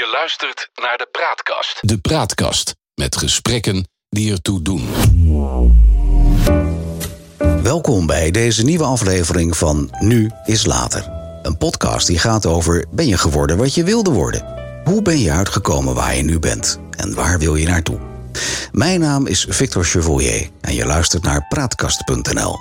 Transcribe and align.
Je 0.00 0.10
luistert 0.12 0.70
naar 0.74 0.96
de 0.96 1.08
Praatkast. 1.10 1.78
De 1.80 1.98
Praatkast 1.98 2.74
met 2.94 3.16
gesprekken 3.16 3.88
die 4.08 4.32
ertoe 4.32 4.62
doen. 4.62 4.88
Welkom 7.62 8.06
bij 8.06 8.30
deze 8.30 8.62
nieuwe 8.62 8.84
aflevering 8.84 9.56
van 9.56 9.90
Nu 9.98 10.30
is 10.44 10.66
Later. 10.66 11.10
Een 11.42 11.56
podcast 11.58 12.06
die 12.06 12.18
gaat 12.18 12.46
over 12.46 12.86
ben 12.90 13.06
je 13.06 13.18
geworden 13.18 13.56
wat 13.56 13.74
je 13.74 13.84
wilde 13.84 14.10
worden? 14.10 14.44
Hoe 14.84 15.02
ben 15.02 15.18
je 15.18 15.30
uitgekomen 15.30 15.94
waar 15.94 16.16
je 16.16 16.22
nu 16.22 16.38
bent? 16.38 16.80
En 16.90 17.14
waar 17.14 17.38
wil 17.38 17.54
je 17.54 17.66
naartoe? 17.66 17.98
Mijn 18.72 19.00
naam 19.00 19.26
is 19.26 19.46
Victor 19.48 19.84
Chevalier 19.84 20.50
en 20.60 20.74
je 20.74 20.86
luistert 20.86 21.22
naar 21.22 21.46
praatkast.nl. 21.48 22.56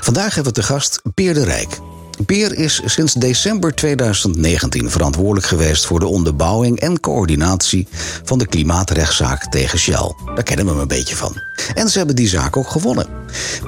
Vandaag 0.00 0.34
hebben 0.34 0.52
we 0.54 0.60
te 0.60 0.66
gast 0.66 1.00
Peer 1.14 1.34
de 1.34 1.44
Rijk. 1.44 1.78
Peer 2.26 2.54
is 2.54 2.80
sinds 2.84 3.12
december 3.12 3.74
2019 3.74 4.90
verantwoordelijk 4.90 5.46
geweest 5.46 5.86
voor 5.86 6.00
de 6.00 6.06
onderbouwing 6.06 6.80
en 6.80 7.00
coördinatie 7.00 7.88
van 8.24 8.38
de 8.38 8.46
klimaatrechtszaak 8.46 9.50
tegen 9.50 9.78
Shell. 9.78 10.14
Daar 10.34 10.42
kennen 10.42 10.64
we 10.64 10.70
hem 10.70 10.80
een 10.80 10.88
beetje 10.88 11.16
van. 11.16 11.42
En 11.74 11.88
ze 11.88 11.98
hebben 11.98 12.16
die 12.16 12.28
zaak 12.28 12.56
ook 12.56 12.70
gewonnen. 12.70 13.06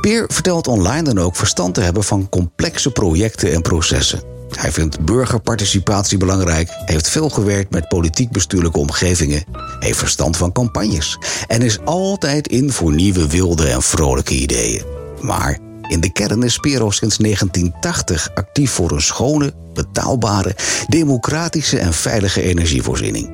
Peer 0.01 0.25
vertelt 0.29 0.69
online 0.69 1.03
dan 1.03 1.19
ook 1.19 1.37
verstand 1.37 1.75
te 1.75 1.81
hebben 1.81 2.05
van 2.05 2.29
complexe 2.29 2.91
projecten 2.91 3.53
en 3.53 3.63
processen. 3.63 4.23
Hij 4.57 4.73
vindt 4.73 5.05
burgerparticipatie 5.05 6.19
belangrijk, 6.19 6.69
heeft 6.85 7.09
veel 7.09 7.29
gewerkt 7.29 7.71
met 7.71 7.89
politiek-bestuurlijke 7.89 8.79
omgevingen, 8.79 9.45
heeft 9.79 9.99
verstand 9.99 10.37
van 10.37 10.53
campagnes 10.53 11.19
en 11.47 11.63
is 11.63 11.79
altijd 11.85 12.49
in 12.49 12.73
voor 12.73 12.95
nieuwe 12.95 13.29
wilde 13.29 13.69
en 13.69 13.83
vrolijke 13.83 14.35
ideeën. 14.35 14.83
Maar 15.21 15.59
in 15.89 16.01
de 16.01 16.13
kern 16.13 16.43
is 16.43 16.53
Spiro 16.53 16.91
sinds 16.91 17.17
1980 17.17 18.31
actief 18.35 18.71
voor 18.71 18.91
een 18.91 19.03
schone, 19.03 19.55
betaalbare, 19.75 20.57
democratische 20.89 21.79
en 21.79 21.93
veilige 21.93 22.43
energievoorziening. 22.43 23.31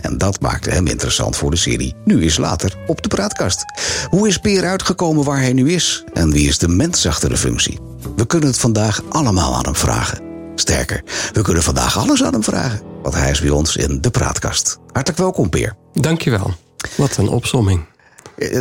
En 0.00 0.18
dat 0.18 0.40
maakte 0.40 0.70
hem 0.70 0.86
interessant 0.86 1.36
voor 1.36 1.50
de 1.50 1.56
serie 1.56 1.94
Nu 2.04 2.24
is 2.24 2.36
later 2.36 2.74
op 2.86 3.02
de 3.02 3.08
praatkast. 3.08 3.64
Hoe 4.10 4.28
is 4.28 4.38
Peer 4.38 4.64
uitgekomen 4.64 5.24
waar 5.24 5.40
hij 5.40 5.52
nu 5.52 5.72
is? 5.72 6.04
En 6.12 6.30
wie 6.30 6.48
is 6.48 6.58
de 6.58 6.68
mens 6.68 7.06
achter 7.06 7.28
de 7.28 7.36
functie? 7.36 7.78
We 8.16 8.26
kunnen 8.26 8.48
het 8.48 8.58
vandaag 8.58 9.02
allemaal 9.08 9.54
aan 9.54 9.64
hem 9.64 9.76
vragen. 9.76 10.20
Sterker, 10.54 11.02
we 11.32 11.42
kunnen 11.42 11.62
vandaag 11.62 11.98
alles 11.98 12.24
aan 12.24 12.32
hem 12.32 12.44
vragen. 12.44 12.80
Want 13.02 13.14
hij 13.14 13.30
is 13.30 13.40
bij 13.40 13.50
ons 13.50 13.76
in 13.76 14.00
de 14.00 14.10
praatkast. 14.10 14.78
Hartelijk 14.92 15.20
welkom, 15.20 15.48
Peer. 15.48 15.76
Dankjewel. 15.92 16.54
Wat 16.96 17.16
een 17.16 17.28
opsomming. 17.28 17.84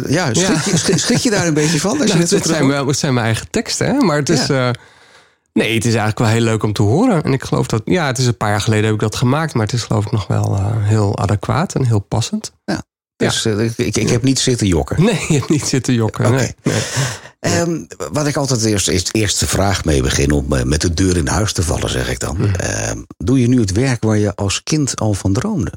Ja, 0.07 0.33
schrik 0.33 0.63
je, 0.63 0.77
schrik- 0.77 0.97
schrik 0.97 1.17
je 1.17 1.29
daar 1.29 1.47
een 1.47 1.53
beetje 1.53 1.79
van? 1.79 1.99
Als 2.01 2.09
Nou, 2.09 2.19
het, 2.19 2.45
zijn, 2.45 2.67
wel- 2.67 2.87
het 2.87 2.97
zijn 2.97 3.13
mijn 3.13 3.25
eigen 3.25 3.49
teksten, 3.49 3.87
hè? 3.87 3.93
maar 3.93 4.17
het 4.17 4.29
is. 4.29 4.45
Ja. 4.47 4.67
eh, 4.67 4.73
nee, 5.53 5.73
het 5.73 5.85
is 5.85 5.89
eigenlijk 5.95 6.19
wel 6.19 6.27
heel 6.27 6.41
leuk 6.41 6.63
om 6.63 6.73
te 6.73 6.81
horen. 6.81 7.23
En 7.23 7.33
ik 7.33 7.43
geloof 7.43 7.67
dat. 7.67 7.81
Ja, 7.85 8.07
het 8.07 8.17
is 8.17 8.25
een 8.25 8.37
paar 8.37 8.49
jaar 8.49 8.61
geleden 8.61 8.85
heb 8.85 8.93
ik 8.93 8.99
dat 8.99 9.15
gemaakt, 9.15 9.53
maar 9.53 9.65
het 9.65 9.73
is 9.75 9.83
geloof 9.83 10.05
ik 10.05 10.11
nog 10.11 10.27
wel 10.27 10.55
eh, 10.55 10.65
heel 10.77 11.17
adequaat 11.17 11.73
en 11.75 11.85
heel 11.85 11.99
passend. 11.99 12.51
Dus 13.15 13.45
eh, 13.45 13.59
ik, 13.59 13.77
ik, 13.77 13.97
ik 13.97 14.09
heb 14.09 14.23
niet 14.23 14.39
zitten 14.39 14.67
jokken. 14.67 15.03
Nee, 15.03 15.25
je 15.27 15.33
hebt 15.37 15.49
niet 15.49 15.65
zitten 15.65 15.93
jokken. 15.93 16.31
Nee, 16.31 16.55
nee. 16.63 16.81
Ehm, 17.39 17.83
wat 18.11 18.27
ik 18.27 18.35
altijd 18.35 18.63
eerst, 18.63 18.87
eerst 18.87 19.09
eerste 19.11 19.47
vraag 19.47 19.85
mee 19.85 20.01
begin 20.01 20.31
om 20.31 20.45
met 20.65 20.81
de 20.81 20.93
deur 20.93 21.17
in 21.17 21.27
huis 21.27 21.53
te 21.53 21.63
vallen, 21.63 21.89
zeg 21.89 22.09
ik 22.09 22.19
dan. 22.19 22.55
Ehm, 22.55 22.97
doe 23.17 23.41
je 23.41 23.47
nu 23.47 23.59
het 23.59 23.71
werk 23.71 24.03
waar 24.03 24.17
je 24.17 24.35
als 24.35 24.63
kind 24.63 24.99
al 24.99 25.13
van 25.13 25.33
droomde? 25.33 25.71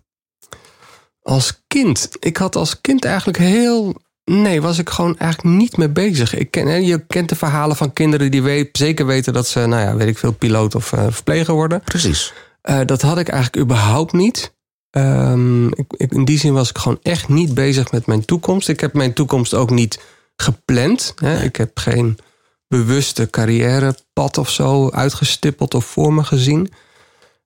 Als 1.30 1.62
kind. 1.66 2.08
Ik 2.20 2.36
had 2.36 2.56
als 2.56 2.80
kind 2.80 3.04
eigenlijk 3.04 3.38
heel. 3.38 3.94
Nee, 4.24 4.62
was 4.62 4.78
ik 4.78 4.90
gewoon 4.90 5.18
eigenlijk 5.18 5.56
niet 5.56 5.76
mee 5.76 5.88
bezig. 5.88 6.34
Ik 6.34 6.50
ken, 6.50 6.84
je 6.84 7.06
kent 7.06 7.28
de 7.28 7.34
verhalen 7.36 7.76
van 7.76 7.92
kinderen 7.92 8.30
die 8.30 8.42
weet, 8.42 8.68
zeker 8.72 9.06
weten 9.06 9.32
dat 9.32 9.46
ze, 9.48 9.66
nou 9.66 9.82
ja, 9.82 9.96
weet 9.96 10.08
ik 10.08 10.18
veel, 10.18 10.32
piloot 10.32 10.74
of 10.74 10.92
eh, 10.92 11.04
verpleger 11.10 11.54
worden. 11.54 11.80
Precies. 11.84 12.32
Eh, 12.62 12.80
dat 12.86 13.02
had 13.02 13.18
ik 13.18 13.28
eigenlijk 13.28 13.64
überhaupt 13.64 14.12
niet. 14.12 14.54
Ehm, 14.90 15.66
ik, 15.66 15.84
ik- 15.96 16.12
in 16.12 16.24
die 16.24 16.38
zin 16.38 16.52
was 16.52 16.68
ik 16.70 16.78
gewoon 16.78 16.98
echt 17.02 17.28
niet 17.28 17.54
bezig 17.54 17.90
met 17.92 18.06
mijn 18.06 18.24
toekomst. 18.24 18.68
Ik 18.68 18.80
heb 18.80 18.92
mijn 18.94 19.12
toekomst 19.12 19.54
ook 19.54 19.70
niet 19.70 20.00
gepland. 20.36 21.14
Hè. 21.16 21.42
Ik 21.42 21.56
heb 21.56 21.78
geen 21.78 22.18
bewuste 22.68 23.30
carrièrepad 23.30 24.38
of 24.38 24.50
zo 24.50 24.90
uitgestippeld 24.90 25.74
of 25.74 25.84
voor 25.84 26.12
me 26.12 26.24
gezien. 26.24 26.72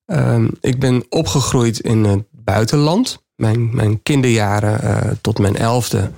Ehm, 0.06 0.48
ik 0.60 0.78
ben 0.80 1.04
opgegroeid 1.08 1.78
in 1.80 2.04
het 2.04 2.24
buitenland. 2.30 3.22
Mijn, 3.36 3.74
mijn 3.74 4.02
kinderjaren 4.02 4.80
eh, 4.82 5.10
tot 5.20 5.38
mijn 5.38 5.56
elfde 5.56 6.10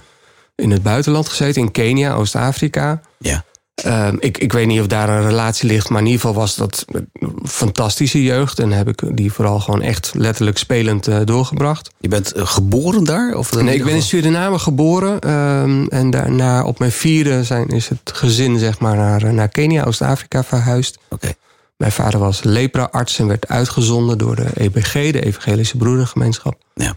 in 0.55 0.71
het 0.71 0.83
buitenland 0.83 1.29
gezeten. 1.29 1.63
In 1.63 1.71
Kenia, 1.71 2.15
Oost-Afrika. 2.15 3.01
Ja. 3.19 3.45
Ehm, 3.75 4.17
ik, 4.19 4.39
ik 4.39 4.53
weet 4.53 4.67
niet 4.67 4.81
of 4.81 4.87
daar 4.87 5.09
een 5.09 5.27
relatie 5.27 5.69
ligt, 5.69 5.89
maar 5.89 6.01
in 6.01 6.07
ieder 6.07 6.21
geval 6.21 6.37
was 6.37 6.55
dat 6.57 6.85
een 6.87 7.09
fantastische 7.45 8.23
jeugd. 8.23 8.59
En 8.59 8.73
heb 8.73 8.89
ik 8.89 9.17
die 9.17 9.33
vooral 9.33 9.61
gewoon 9.61 9.83
echt 9.83 10.11
letterlijk 10.15 10.59
spelend 10.59 11.07
eh, 11.07 11.19
doorgebracht. 11.25 11.91
Je 11.99 12.09
bent 12.09 12.33
eh, 12.33 12.47
geboren 12.47 13.05
daar? 13.05 13.35
Of 13.35 13.55
Nee, 13.55 13.75
ik 13.75 13.85
ben 13.85 13.95
in 13.95 14.03
Suriname 14.03 14.59
geboren. 14.59 15.21
ehm, 15.21 15.87
en 15.87 16.11
daarna 16.11 16.65
op 16.65 16.79
mijn 16.79 16.93
vierde 16.93 17.45
zijn, 17.45 17.69
is 17.69 17.89
het 17.89 18.01
gezin 18.13 18.59
zeg 18.59 18.79
maar, 18.79 18.97
naar, 18.97 19.35
naar 19.35 19.49
Kenia, 19.49 19.85
Oost-Afrika 19.85 20.45
verhuisd. 20.45 20.99
Oké. 21.09 21.33
Mijn 21.77 21.93
vader 21.93 22.21
was 22.21 22.43
lepra-arts 22.43 23.19
en 23.19 23.27
werd 23.27 23.49
uitgezonden 23.49 24.19
door 24.19 24.37
de 24.37 24.51
EBG, 24.55 24.93
de 24.93 25.25
Evangelische 25.25 25.77
Broedergemeenschap. 25.77 26.63
Ja. 26.75 26.97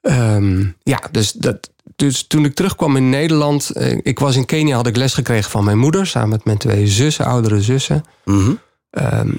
Ehm, 0.00 0.66
ja, 0.82 1.00
dus, 1.10 1.32
dat, 1.32 1.70
dus 1.96 2.26
toen 2.26 2.44
ik 2.44 2.54
terugkwam 2.54 2.96
in 2.96 3.10
Nederland, 3.10 3.70
eh, 3.70 3.98
ik 4.02 4.18
was 4.18 4.36
in 4.36 4.46
Kenia, 4.46 4.76
had 4.76 4.86
ik 4.86 4.96
les 4.96 5.14
gekregen 5.14 5.50
van 5.50 5.64
mijn 5.64 5.78
moeder, 5.78 6.06
samen 6.06 6.28
met 6.28 6.44
mijn 6.44 6.58
twee 6.58 6.86
zussen, 6.86 7.24
oudere 7.24 7.62
zussen. 7.62 8.04
Mhm. 8.24 8.52
Ehm, 8.90 9.30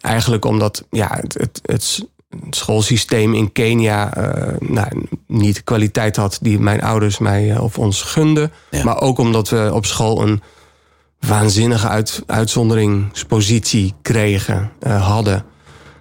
eigenlijk 0.00 0.44
omdat 0.44 0.84
ja, 0.90 1.18
het, 1.20 1.34
het, 1.34 1.60
het 1.62 2.06
schoolsysteem 2.50 3.34
in 3.34 3.52
Kenia 3.52 4.14
eh, 4.14 4.68
nou, 4.68 5.06
niet 5.26 5.54
de 5.54 5.62
kwaliteit 5.62 6.16
had 6.16 6.38
die 6.40 6.58
mijn 6.58 6.82
ouders 6.82 7.18
mij 7.18 7.50
eh, 7.50 7.62
of 7.62 7.78
ons 7.78 8.02
gunden. 8.02 8.52
Ja. 8.70 8.84
Maar 8.84 9.00
ook 9.00 9.18
omdat 9.18 9.48
we 9.48 9.70
op 9.72 9.86
school 9.86 10.22
een 10.22 10.42
waanzinnige 11.26 11.88
uit, 11.88 12.22
uitzonderingspositie 12.26 13.94
kregen, 14.02 14.70
eh, 14.80 15.06
hadden. 15.06 15.44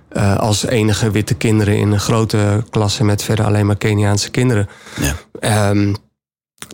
eh, 0.09 0.37
als 0.37 0.65
enige 0.65 1.11
witte 1.11 1.33
kinderen 1.33 1.77
in 1.77 1.91
een 1.91 1.99
grote 1.99 2.63
klasse 2.69 3.03
met 3.03 3.23
verder 3.23 3.45
alleen 3.45 3.65
maar 3.65 3.75
Keniaanse 3.77 4.29
kinderen. 4.31 4.67
Ja. 5.01 5.15
Ehm, 5.39 5.83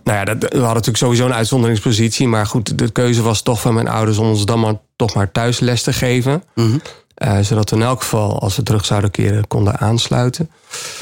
nou 0.03 0.17
ja, 0.17 0.23
dat, 0.25 0.35
we 0.39 0.47
hadden 0.47 0.67
natuurlijk 0.67 0.97
sowieso 0.97 1.25
een 1.25 1.33
uitzonderingspositie. 1.33 2.27
Maar 2.27 2.45
goed, 2.45 2.77
de 2.77 2.89
keuze 2.91 3.21
was 3.21 3.41
toch 3.41 3.61
van 3.61 3.73
mijn 3.73 3.87
ouders 3.87 4.17
om 4.17 4.27
ons 4.27 4.45
dan 4.45 4.59
maar, 4.59 4.73
toch 4.95 5.13
maar 5.13 5.31
thuis 5.31 5.59
les 5.59 5.83
te 5.83 5.93
geven. 5.93 6.43
Mhm. 6.55 6.77
Eh, 7.13 7.39
zodat 7.39 7.69
we 7.69 7.75
in 7.75 7.81
elk 7.81 8.01
geval, 8.01 8.39
als 8.39 8.55
we 8.55 8.63
terug 8.63 8.85
zouden 8.85 9.11
keren, 9.11 9.47
konden 9.47 9.79
aansluiten. 9.79 10.49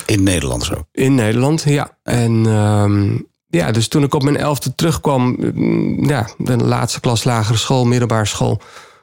In 0.06 0.24
Nederland 0.24 0.64
zo. 0.64 0.86
In 0.92 1.16
Nederland, 1.16 1.64
ja. 1.66 1.98
En 2.04 2.46
ehm, 2.46 3.18
ja, 3.48 3.72
dus 3.72 3.88
toen 3.88 4.04
ik 4.04 4.14
op 4.14 4.24
mijn 4.24 4.38
elfde 4.38 4.76
terugkwam, 4.76 5.36
mm, 5.40 6.10
ja, 6.10 6.30
de 6.38 6.58
laatste 6.58 7.00
klas 7.00 7.24
lagere 7.24 7.58
school, 7.58 7.86
middelbare 7.86 8.26
school, 8.26 8.62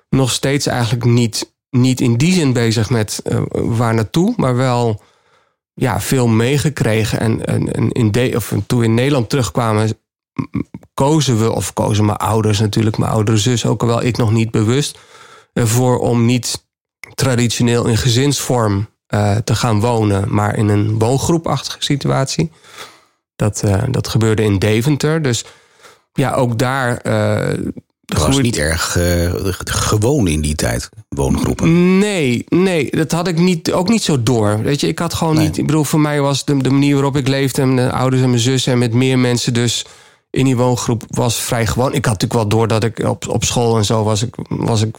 nog 0.09 0.31
steeds 0.31 0.67
eigenlijk 0.67 1.05
niet, 1.05 1.55
niet 1.71 2.01
in 2.01 2.17
die 2.17 2.33
zin 2.33 2.53
bezig 2.53 2.91
met 2.91 3.21
eh, 3.25 3.43
waar 3.51 3.95
naartoe, 3.95 4.35
maar 4.37 4.57
wel 4.57 5.03
ja, 5.75 6.01
veel 6.01 6.27
meegekregen. 6.27 7.21
En, 7.21 7.45
en, 7.47 7.91
in 7.93 8.13
de, 8.13 8.33
of 8.37 8.53
toen 8.67 8.79
we 8.79 8.85
in 8.85 8.95
Nederland 8.95 9.29
terugkwamen, 9.29 9.99
kozen 10.95 11.39
we, 11.39 11.53
of 11.53 11.73
kozen 11.73 12.05
mijn 12.05 12.19
ouders 12.19 12.59
natuurlijk, 12.59 12.99
mijn 12.99 13.11
oudere 13.11 13.39
zus 13.39 13.67
ook 13.67 13.83
al 13.83 13.89
wel, 13.89 14.03
ik 14.03 14.17
nog 14.17 14.33
niet 14.33 14.51
bewust, 14.51 14.99
ervoor 15.53 15.99
om 15.99 16.25
niet 16.25 16.67
traditioneel 17.15 17.87
in 17.87 17.97
gezinsvorm 17.97 18.87
eh, 19.07 19.37
te 19.37 19.55
gaan 19.55 19.81
wonen, 19.81 20.35
maar 20.35 20.57
in 20.57 20.69
een 20.69 20.99
woongroepachtige 20.99 21.83
situatie. 21.83 22.51
Dat, 23.37 23.63
eh, 23.63 23.83
dat 23.91 24.09
gebeurde 24.09 24.43
in 24.43 24.59
Deventer. 24.59 25.23
Dus 25.23 25.45
ja, 26.13 26.33
ook 26.33 26.59
daar. 26.59 27.03
Dat 28.05 28.27
was 28.27 28.39
niet 28.39 28.57
erg 28.59 28.97
eh, 28.97 29.33
gewoon 29.65 30.27
in 30.29 30.41
die 30.41 30.55
tijd, 30.55 30.89
woongroepen. 31.09 31.99
Nee, 31.99 32.45
nee, 32.49 32.91
dat 32.91 33.13
had 33.13 33.29
ik 33.29 33.39
niet, 33.39 33.73
ook 33.73 33.89
niet 33.89 34.03
zo 34.03 34.23
door. 34.23 34.63
Weet 34.63 34.81
je, 34.81 34.89
ik 34.89 34.99
had 34.99 35.15
gewoon 35.15 35.35
Nee. 35.35 35.47
niet. 35.47 35.59
Ik 35.59 35.67
bedoel, 35.67 35.85
voor 35.85 36.01
mij 36.01 36.21
was 36.21 36.45
de, 36.45 36.57
de 36.57 36.71
manier 36.71 36.95
waarop 36.95 37.17
ik 37.17 37.29
leefde, 37.29 37.63
en 37.63 37.75
mijn 37.75 37.91
ouders 37.91 38.23
en 38.23 38.29
mijn 38.29 38.41
zus 38.41 38.67
en 38.67 38.79
met 38.79 38.93
meer 38.93 39.19
mensen 39.19 39.55
dus 39.55 39.87
in 40.31 40.45
die 40.45 40.57
woongroep 40.57 41.03
was 41.09 41.37
vrij 41.37 41.67
gewoon. 41.67 41.95
Ik 41.95 42.05
had 42.05 42.21
natuurlijk 42.21 42.41
wel 42.41 42.49
door 42.49 42.69
dat 42.69 42.85
ik 42.85 42.99
op, 42.99 43.29
op 43.29 43.45
school 43.45 43.77
en 43.77 43.85
zo 43.85 44.03
was 44.05 44.23
ik, 44.23 44.35
was 44.49 44.83
ik 44.83 44.97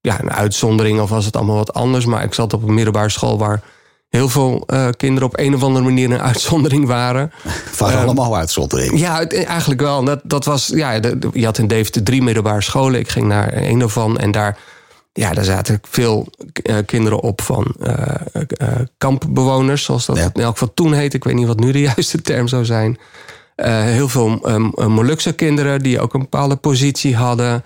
ja, 0.00 0.20
een 0.20 0.32
uitzondering 0.32 1.00
of 1.00 1.10
was 1.10 1.24
het 1.24 1.36
allemaal 1.36 1.56
wat 1.56 1.74
anders. 1.74 2.04
Maar 2.06 2.24
ik 2.24 2.34
zat 2.34 2.52
op 2.52 2.62
een 2.68 2.74
middelbare 2.74 3.08
school 3.08 3.38
waar 3.38 3.62
heel 4.08 4.28
veel 4.28 4.62
eh, 4.66 4.88
kinderen 4.96 5.28
op 5.28 5.38
een 5.38 5.54
of 5.54 5.62
andere 5.62 5.84
manier 5.84 6.10
een 6.10 6.20
uitzondering 6.20 6.86
waren. 6.86 7.32
Van 7.70 7.94
allemaal 7.94 8.36
uitzonderingen. 8.36 8.98
Ja, 8.98 9.18
het- 9.18 9.44
eigenlijk 9.44 9.80
wel. 9.80 10.04
Dat, 10.04 10.20
dat 10.24 10.44
was, 10.44 10.66
ja, 10.74 11.00
de- 11.00 11.18
de- 11.18 11.30
je 11.32 11.44
had 11.44 11.58
in 11.58 11.66
Deventer 11.66 12.02
drie 12.02 12.22
middelbare 12.22 12.62
scholen. 12.62 13.00
Ik 13.00 13.08
ging 13.08 13.26
naar 13.26 13.52
een 13.56 13.78
daarvan 13.78 14.18
en 14.18 14.30
daar, 14.30 14.58
ja, 15.12 15.32
daar 15.32 15.44
zaten 15.44 15.80
veel 15.88 16.26
eh, 16.62 16.76
kinderen 16.86 17.20
op 17.20 17.40
van 17.40 17.74
eh, 17.80 17.94
eh, 18.34 18.68
kampbewoners, 18.98 19.84
zoals 19.84 20.06
dat 20.06 20.16
Ja. 20.16 20.30
in 20.32 20.42
elk 20.42 20.52
geval 20.52 20.74
toen 20.74 20.92
heette. 20.92 21.16
Ik 21.16 21.24
weet 21.24 21.34
niet 21.34 21.46
wat 21.46 21.60
nu 21.60 21.72
de 21.72 21.80
juiste 21.94 22.22
term 22.22 22.48
zou 22.48 22.64
zijn. 22.64 22.98
Eh, 23.54 23.82
heel 23.82 24.08
veel 24.08 24.50
um, 24.50 24.72
Molukse 24.92 25.32
kinderen 25.32 25.80
die 25.80 26.00
ook 26.00 26.14
een 26.14 26.20
bepaalde 26.20 26.56
positie 26.56 27.16
hadden. 27.16 27.64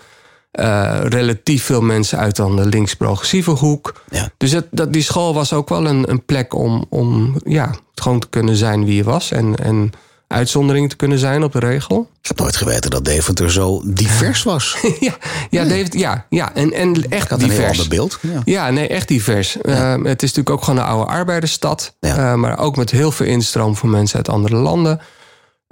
Uh, 0.61 0.99
relatief 1.03 1.65
veel 1.65 1.81
mensen 1.81 2.19
uit 2.19 2.37
dan 2.37 2.57
de 2.57 2.67
links-progressieve 2.67 3.51
hoek. 3.51 4.03
Ja. 4.11 4.31
Dus 4.37 4.51
dat, 4.51 4.65
dat, 4.71 4.93
die 4.93 5.03
school 5.03 5.35
was 5.35 5.53
ook 5.53 5.69
wel 5.69 5.87
een, 5.87 6.11
een 6.11 6.25
plek 6.25 6.55
om, 6.55 6.85
om 6.89 7.37
ja, 7.45 7.71
gewoon 7.95 8.19
te 8.19 8.29
kunnen 8.29 8.57
zijn 8.57 8.85
wie 8.85 8.95
je 8.97 9.05
was. 9.05 9.31
En, 9.31 9.57
en 9.57 9.93
uitzondering 10.33 10.89
te 10.91 10.97
kunnen 10.97 11.19
zijn 11.19 11.43
op 11.43 11.53
de 11.53 11.59
regel. 11.59 12.09
Ik 12.23 12.29
heb 12.29 12.39
nooit 12.39 12.57
geweten 12.57 12.91
dat 12.91 13.05
Deventer 13.05 13.53
zo 13.53 13.83
divers 13.85 14.43
was. 14.43 14.77
ja, 15.01 15.17
ja, 15.51 15.63
Nee. 15.63 15.69
David, 15.69 15.95
ja, 15.95 16.27
ja, 16.29 16.55
en, 16.55 16.73
en 16.73 17.09
echt 17.09 17.29
had 17.29 17.43
een 17.43 17.51
heel 17.51 17.57
divers. 17.59 17.79
ander 17.79 17.97
beeld. 17.97 18.19
Ja. 18.21 18.41
Ja, 18.45 18.71
nee, 18.71 18.89
echt 18.89 19.09
divers. 19.09 19.61
Eh, 19.61 19.93
het 19.93 20.23
is 20.23 20.33
natuurlijk 20.33 20.51
ook 20.51 20.65
gewoon 20.65 20.79
een 20.79 20.87
oude 20.87 21.11
arbeidersstad. 21.11 21.95
Ja. 22.01 22.17
eh, 22.17 22.35
maar 22.35 22.59
ook 22.59 22.77
met 22.77 22.91
heel 22.91 23.13
veel 23.13 23.27
instroom 23.27 23.77
van 23.77 23.91
mensen 23.91 24.17
uit 24.17 24.29
andere 24.29 24.57
landen. 24.57 25.01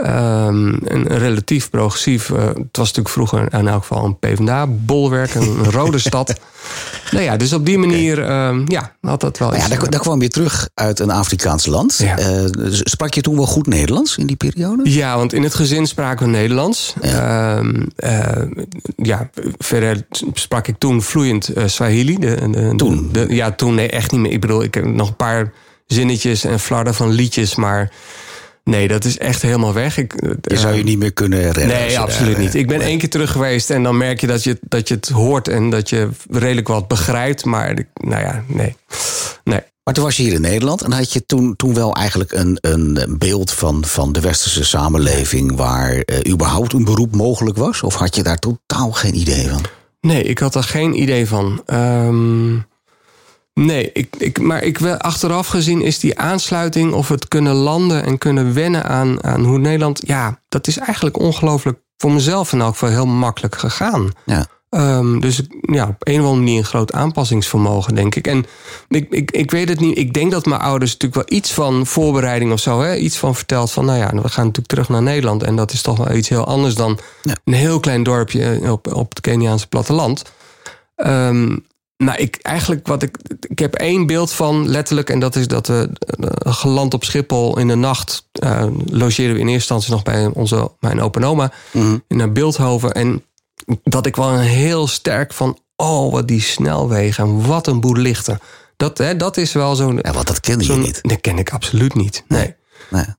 Ehm, 0.03 0.73
een 0.85 1.07
relatief 1.19 1.71
progressief. 1.71 2.31
eh, 2.31 2.37
het 2.47 2.77
was 2.77 2.93
natuurlijk 2.93 3.09
vroeger 3.09 3.55
in 3.55 3.69
elk 3.69 3.81
geval 3.85 4.05
een 4.05 4.19
PvdA-bolwerk, 4.19 5.35
een, 5.35 5.43
een 5.49 5.71
rode 5.71 5.99
stad. 6.09 6.35
Nou 7.11 7.25
ja, 7.25 7.37
dus 7.37 7.53
op 7.53 7.67
die 7.67 7.79
manier 7.79 8.23
ehm, 8.25 8.63
ja, 8.67 8.93
had 9.01 9.21
dat 9.21 9.39
wel 9.39 9.49
Maar 9.49 9.57
ja, 9.59 9.65
iets. 9.67 9.75
daar, 9.79 9.91
daar 9.91 10.01
kwam 10.01 10.23
je 10.23 10.29
terug 10.29 10.69
uit 10.75 10.99
een 11.01 11.11
Afrikaans 11.11 11.67
land. 11.67 11.97
Ja. 11.99 12.19
Eh, 12.19 12.45
sprak 12.71 13.15
je 13.15 13.21
toen 13.21 13.37
wel 13.37 13.47
goed 13.47 13.67
Nederlands 13.67 14.17
in 14.17 14.27
die 14.27 14.37
periode? 14.37 14.91
Ja, 14.91 15.17
want 15.17 15.33
in 15.33 15.43
het 15.43 15.55
gezin 15.55 15.87
spraken 15.87 16.27
we 16.27 16.33
Nederlands. 16.33 16.95
Ja, 17.03 17.63
ja 18.97 19.31
verder 19.59 20.07
sprak 20.33 20.67
ik 20.67 20.79
toen 20.79 21.03
vloeiend 21.03 21.49
eh, 21.49 21.67
Swahili. 21.67 22.19
De, 22.19 22.49
de, 22.51 22.73
Toen? 22.77 23.09
de- 23.13 23.27
ja, 23.29 23.51
toen 23.53 23.75
nee, 23.75 23.89
echt 23.89 24.11
niet 24.13 24.21
meer. 24.21 24.33
Ik 24.33 24.41
bedoel, 24.41 24.63
ik 24.63 24.75
heb 24.75 24.85
nog 24.85 25.09
een 25.09 25.17
paar 25.17 25.53
zinnetjes 25.87 26.45
en 26.45 26.61
flarden 26.61 26.95
van 26.95 27.11
liedjes, 27.11 27.55
maar 27.55 27.91
nee, 28.71 28.89
dat 28.89 29.05
is 29.05 29.19
echt 29.19 29.43
helemaal 29.43 29.73
weg. 29.73 29.97
Ik, 29.97 30.15
Je 30.41 30.57
zou 30.59 30.75
je 30.75 30.83
niet 30.83 30.99
meer 30.99 31.13
kunnen 31.13 31.41
redden. 31.43 31.67
Nee, 31.67 31.99
absoluut 31.99 32.35
daar, 32.35 32.43
niet. 32.45 32.55
eh, 32.55 32.61
Ik 32.61 32.67
ben 32.67 32.81
één 32.81 32.99
keer 32.99 33.11
terug 33.11 33.33
geweest 33.33 33.71
en 33.71 33.83
dan 33.83 33.97
merk 33.97 34.21
je 34.21 34.27
dat 34.27 34.45
je, 34.45 34.59
dat 34.69 34.89
je 34.89 34.95
het 34.95 35.09
hoort 35.09 35.49
en 35.49 35.71
dat 35.71 35.89
je 35.89 36.09
redelijk 36.31 36.69
wat 36.69 36.89
begrijpt. 36.89 37.45
Maar 37.45 37.75
nou 37.95 38.23
ja, 38.23 38.45
nee. 38.47 38.77
Nee. 39.45 39.61
Maar 39.85 39.95
toen 39.95 40.05
was 40.05 40.17
je 40.17 40.23
hier 40.23 40.33
in 40.33 40.41
Nederland 40.41 40.83
en 40.83 40.93
had 40.93 41.13
je 41.13 41.27
toen, 41.27 41.57
toen 41.57 41.75
wel 41.75 41.95
eigenlijk 41.95 42.33
een, 42.33 42.59
een 42.61 43.17
beeld 43.19 43.51
van, 43.53 43.85
van 43.85 44.13
de 44.13 44.21
westerse 44.21 44.65
samenleving 44.65 45.57
waar 45.57 45.91
eh, 45.97 46.33
überhaupt 46.33 46.73
een 46.73 46.85
beroep 46.85 47.15
mogelijk 47.17 47.57
was? 47.57 47.83
Of 47.83 47.95
had 47.95 48.15
je 48.17 48.23
daar 48.23 48.39
totaal 48.39 48.93
geen 48.93 49.15
idee 49.17 49.49
van? 49.49 49.61
Nee, 50.01 50.23
ik 50.23 50.39
had 50.39 50.55
er 50.55 50.63
geen 50.63 51.03
idee 51.03 51.27
van. 51.27 51.63
Ehm, 51.67 52.55
nee, 53.65 53.91
ik, 53.93 54.09
ik, 54.19 54.41
maar 54.41 54.63
ik, 54.63 54.79
wel- 54.79 54.97
achteraf 54.97 55.47
gezien 55.47 55.83
is 55.83 55.99
die 55.99 56.19
aansluiting 56.19 56.93
of 56.93 57.09
het 57.09 57.29
kunnen 57.29 57.55
landen 57.55 58.05
en 58.05 58.19
kunnen 58.19 58.55
wennen 58.55 58.85
aan, 58.85 59.25
aan 59.25 59.45
hoe 59.45 59.59
Nederland. 59.59 60.01
Ja, 60.07 60.41
dat 60.49 60.67
is 60.67 60.79
eigenlijk 60.79 61.19
ongelooflijk 61.19 61.79
voor 61.97 62.13
mezelf 62.13 62.53
in 62.53 62.61
elk 62.61 62.73
geval 62.73 62.89
heel 62.89 63.07
makkelijk 63.07 63.57
gegaan. 63.57 64.11
Ja. 64.27 64.47
Ehm, 64.71 65.19
dus 65.21 65.43
ja, 65.61 65.87
op 65.89 65.95
een 65.99 66.15
of 66.15 66.21
andere 66.27 66.37
manier 66.37 66.59
een 66.59 66.65
groot 66.65 66.93
aanpassingsvermogen, 66.93 67.95
denk 67.95 68.15
ik. 68.15 68.27
En 68.27 68.45
ik, 68.89 69.07
ik, 69.11 69.31
ik 69.31 69.51
weet 69.51 69.69
het 69.69 69.81
niet. 69.81 69.99
Ik 69.99 70.13
denk 70.13 70.31
dat 70.31 70.47
mijn 70.47 70.61
ouders 70.61 70.93
natuurlijk 70.93 71.29
wel 71.29 71.39
iets 71.39 71.53
van 71.53 71.87
voorbereiding 71.87 72.53
of 72.53 72.61
zo, 72.61 72.81
hè, 72.81 72.97
iets 72.97 73.17
van 73.19 73.35
verteld 73.35 73.71
van, 73.71 73.85
nou 73.85 73.99
ja, 73.99 74.07
we 74.07 74.29
gaan 74.29 74.45
natuurlijk 74.45 74.67
terug 74.67 74.89
naar 74.89 75.03
Nederland. 75.03 75.43
En 75.43 75.57
dat 75.57 75.73
is 75.73 75.83
toch 75.83 75.97
wel 75.97 76.17
iets 76.17 76.29
heel 76.29 76.45
anders 76.47 76.75
dan 76.75 76.99
Ja. 77.23 77.35
een 77.45 77.53
heel 77.53 77.81
klein 77.81 78.03
dorpje 78.03 78.59
op, 78.71 78.95
op 78.95 79.09
het 79.11 79.21
Keniaanse 79.21 79.69
platteland. 79.69 80.23
Ehm, 80.97 81.57
nou, 82.01 82.19
ik 82.19 82.39
eigenlijk 82.43 82.87
wat 82.87 83.03
ik. 83.03 83.19
Ik 83.49 83.59
heb 83.59 83.75
één 83.75 84.07
beeld 84.07 84.33
van 84.33 84.69
letterlijk, 84.69 85.11
en 85.11 85.21
dat 85.21 85.37
is 85.37 85.49
dat 85.49 85.67
we 85.67 85.91
eh, 86.21 86.55
geland 86.55 86.95
op 86.95 87.05
Schiphol 87.05 87.59
in 87.59 87.69
de 87.69 87.75
nacht. 87.75 88.29
eh, 88.33 88.67
logeerden 88.87 89.35
we 89.35 89.41
in 89.41 89.49
eerste 89.49 89.73
instantie 89.75 89.91
nog 89.91 90.03
bij 90.03 90.27
onze, 90.27 90.71
mijn 90.81 91.01
opa 91.01 91.21
en 91.21 91.27
oma 91.27 91.53
in 91.73 92.03
naar 92.09 92.33
Beeldhoven. 92.33 92.93
En 92.93 93.25
dat 93.83 94.07
ik 94.07 94.17
wel 94.17 94.29
een 94.33 94.39
heel 94.39 94.87
sterk 94.87 95.33
van. 95.33 95.59
Oh, 95.77 96.13
wat 96.13 96.29
die 96.29 96.41
snelwegen 96.41 97.25
en 97.25 97.47
wat 97.47 97.67
een 97.67 97.81
boel 97.81 97.97
lichten. 97.97 98.39
Dat, 98.77 98.99
hè, 98.99 99.17
dat 99.17 99.37
is 99.37 99.53
wel 99.53 99.75
zo'n. 99.75 99.99
Ja, 100.03 100.13
want 100.13 100.27
dat 100.27 100.41
kende 100.41 100.65
je 100.65 100.73
niet. 100.73 100.99
Dat 101.03 101.21
ken 101.21 101.39
ik 101.39 101.53
absoluut 101.53 101.95
niet. 101.95 102.25
Nee. 102.29 102.41
Nee. 102.41 102.55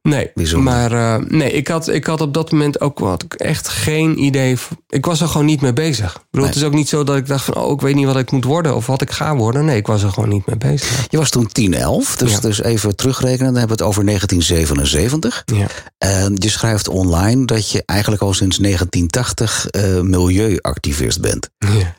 Nee, 0.01 0.31
Bijzonder. 0.35 0.73
maar 0.73 0.91
eh, 0.91 1.25
nee, 1.27 1.51
ik 1.51 1.67
had, 1.67 1.87
ik 1.87 2.05
had 2.05 2.21
op 2.21 2.33
dat 2.33 2.51
moment 2.51 2.81
ook 2.81 2.99
wat, 2.99 3.25
echt 3.37 3.67
geen 3.67 4.23
idee. 4.23 4.57
Ik 4.89 5.05
was 5.05 5.21
er 5.21 5.27
gewoon 5.27 5.45
niet 5.45 5.61
mee 5.61 5.73
bezig. 5.73 6.15
Ik 6.15 6.21
bedoel, 6.31 6.47
Het 6.47 6.55
is 6.55 6.63
ook 6.63 6.73
niet 6.73 6.89
zo 6.89 7.03
dat 7.03 7.15
ik 7.17 7.27
dacht 7.27 7.43
van, 7.45 7.55
oh, 7.55 7.71
ik 7.71 7.81
weet 7.81 7.95
niet 7.95 8.05
wat 8.05 8.17
ik 8.17 8.31
moet 8.31 8.43
worden 8.43 8.75
of 8.75 8.85
wat 8.85 9.01
ik 9.01 9.11
ga 9.11 9.35
worden. 9.35 9.65
Nee, 9.65 9.77
ik 9.77 9.87
was 9.87 10.03
er 10.03 10.09
gewoon 10.11 10.29
niet 10.29 10.45
mee 10.45 10.57
bezig. 10.57 11.05
Je 11.09 11.17
was 11.17 11.29
toen 11.29 11.47
10, 11.47 11.73
11, 11.73 12.15
dus, 12.15 12.31
Ja. 12.31 12.39
dus 12.39 12.61
even 12.61 12.95
terugrekenen. 12.95 13.45
Dan 13.45 13.57
hebben 13.57 13.77
we 13.77 13.83
het 13.83 13.91
over 13.91 14.05
1977. 14.05 15.43
Ja. 15.45 15.67
En 15.97 16.33
je 16.35 16.49
schrijft 16.49 16.87
online 16.87 17.45
dat 17.45 17.71
je 17.71 17.83
eigenlijk 17.85 18.21
al 18.21 18.33
sinds 18.33 18.57
1980 18.57 19.67
eh, 19.67 19.99
milieuactivist 20.01 21.21
bent. 21.21 21.49
Ja. 21.57 21.95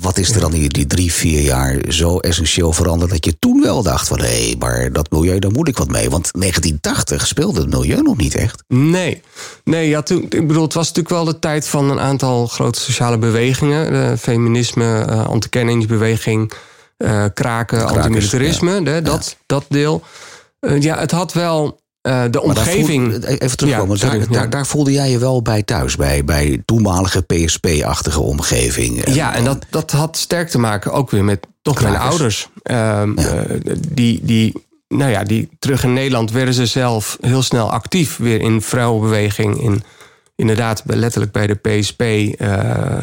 Wat 0.00 0.18
is 0.18 0.30
er 0.30 0.40
dan 0.40 0.52
in 0.52 0.68
die 0.68 0.86
drie, 0.86 1.12
vier 1.12 1.40
jaar 1.40 1.78
zo 1.88 2.18
essentieel 2.18 2.72
veranderd 2.72 3.10
dat 3.10 3.24
je 3.24 3.38
toen 3.38 3.62
wel 3.62 3.82
dacht 3.82 4.08
van 4.08 4.20
hé, 4.20 4.54
maar 4.58 4.92
dat 4.92 5.10
milieu, 5.10 5.38
daar 5.38 5.50
moet 5.50 5.68
ik 5.68 5.78
wat 5.78 5.88
mee. 5.88 6.10
Want 6.10 6.28
1980 6.32 7.26
speelde 7.26 7.60
het 7.60 7.70
milieu 7.70 8.02
nog 8.02 8.16
niet 8.16 8.34
echt. 8.34 8.64
Nee, 8.68 9.22
nee 9.64 9.88
ja, 9.88 10.02
toen, 10.02 10.22
ik 10.22 10.46
bedoel, 10.46 10.62
het 10.62 10.74
was 10.74 10.86
natuurlijk 10.86 11.14
wel 11.14 11.24
de 11.24 11.38
tijd 11.38 11.66
van 11.68 11.90
een 11.90 12.00
aantal 12.00 12.46
grote 12.46 12.80
sociale 12.80 13.18
bewegingen. 13.18 13.92
De 13.92 14.18
feminisme, 14.18 15.04
eh 15.08 15.26
anti-kernenergiebeweging, 15.26 16.52
eh, 16.96 17.24
kraken, 17.34 17.86
antimilitarisme, 17.86 18.82
hè, 18.82 19.02
dat, 19.02 19.36
dat 19.46 19.64
deel. 19.68 20.02
Eh, 20.60 20.82
ja, 20.82 20.98
het 20.98 21.10
had 21.10 21.32
wel 21.32 21.80
eh, 22.04 22.12
de 22.12 22.18
Maar 22.20 22.30
daar 22.30 22.42
omgeving. 22.42 23.12
voel- 23.12 23.22
even 23.22 23.56
terugkomen, 23.56 23.96
Ja, 24.00 24.06
daar, 24.08 24.18
ja. 24.18 24.26
daar, 24.26 24.50
daar 24.50 24.66
voelde 24.66 24.92
jij 24.92 25.10
je 25.10 25.18
wel 25.18 25.42
bij 25.42 25.62
thuis, 25.62 25.96
bij, 25.96 26.24
bij 26.24 26.62
toenmalige 26.64 27.22
PSP-achtige 27.22 28.20
omgeving. 28.20 29.14
Ja, 29.14 29.34
en 29.34 29.44
dat, 29.44 29.66
dat 29.70 29.90
had 29.90 30.16
sterk 30.16 30.48
te 30.48 30.58
maken 30.58 30.92
ook 30.92 31.10
weer 31.10 31.24
met 31.24 31.46
toch 31.62 31.82
mijn 31.82 31.96
ouders. 31.96 32.48
Ehm, 32.62 33.20
Ja. 33.20 33.26
eh, 33.26 33.56
die, 33.88 34.20
die, 34.22 34.52
nou 34.88 35.10
ja, 35.10 35.22
die 35.22 35.48
terug 35.58 35.84
in 35.84 35.92
Nederland 35.92 36.30
werden 36.30 36.54
ze 36.54 36.66
zelf 36.66 37.16
heel 37.20 37.42
snel 37.42 37.70
actief 37.72 38.16
weer 38.16 38.40
in 38.40 38.62
vrouwenbeweging. 38.62 39.60
In, 39.60 39.82
inderdaad, 40.36 40.82
letterlijk 40.86 41.32
bij 41.32 41.46
de 41.46 41.54
PSP, 41.54 42.00
eh, 42.00 42.96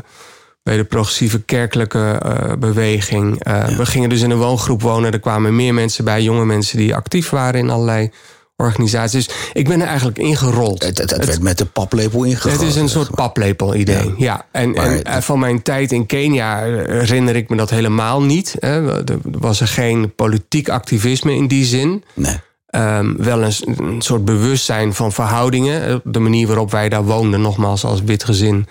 bij 0.64 0.78
de 0.78 0.84
progressieve 0.84 1.42
kerkelijke 1.42 2.22
beweging. 2.60 3.44
We 3.78 3.86
gingen 3.86 4.10
dus 4.10 4.22
in 4.22 4.30
een 4.32 4.38
woongroep 4.38 4.82
wonen. 4.82 5.12
Er 5.12 5.20
kwamen 5.20 5.56
meer 5.56 5.74
mensen 5.74 6.04
bij, 6.06 6.22
jonge 6.24 6.46
mensen 6.46 6.78
die 6.78 6.96
actief 6.96 7.30
waren 7.30 7.60
in 7.60 7.70
allerlei 7.70 8.12
organisaties. 8.62 9.28
Dus 9.28 9.36
ik 9.54 9.68
ben 9.68 9.82
er 9.82 9.88
eigenlijk 9.88 10.18
ingerold. 10.18 10.84
Het, 10.84 10.98
het, 10.98 11.10
het 11.12 11.26
werd 11.26 11.42
met 11.42 11.58
de 11.58 11.66
paplepel 11.66 12.24
ingegooid. 12.24 12.60
Het 12.60 12.70
is 12.70 12.76
een 12.76 12.90
soort 12.90 13.08
maar. 13.16 13.28
paplepel-idee. 13.28 14.14
Ja. 14.18 14.46
En, 14.52 14.76
en 14.76 14.92
het- 14.92 15.04
eh, 15.04 15.18
van 15.22 15.40
mijn 15.40 15.62
tijd 15.62 15.92
in 15.92 16.06
Kenia 16.06 16.66
eh, 16.66 16.74
herinner 16.88 17.36
ik 17.36 17.50
me 17.50 17.56
dat 17.56 17.70
helemaal 17.70 18.22
niet. 18.22 18.56
Hè. 18.60 19.04
Er 19.12 19.18
was 19.24 19.62
er 19.62 19.68
geen 19.68 20.16
politiek 20.16 20.70
activisme 20.70 21.36
in 21.36 21.48
die 21.48 21.66
zin. 21.66 22.04
Nee. 22.14 22.36
Ehm, 22.68 23.14
wel 23.18 23.44
een, 23.44 23.54
een 23.78 24.02
soort 24.02 24.26
bewustzijn 24.26 24.94
van 24.94 25.12
verhoudingen. 25.12 25.86
Eh, 25.88 25.96
De 26.04 26.20
manier 26.20 26.48
waarop 26.48 26.72
wij 26.72 26.90
daar 26.90 27.04
woonden, 27.04 27.42
nogmaals 27.42 27.84
als 27.84 28.02
wit 28.04 28.24
gezin. 28.24 28.68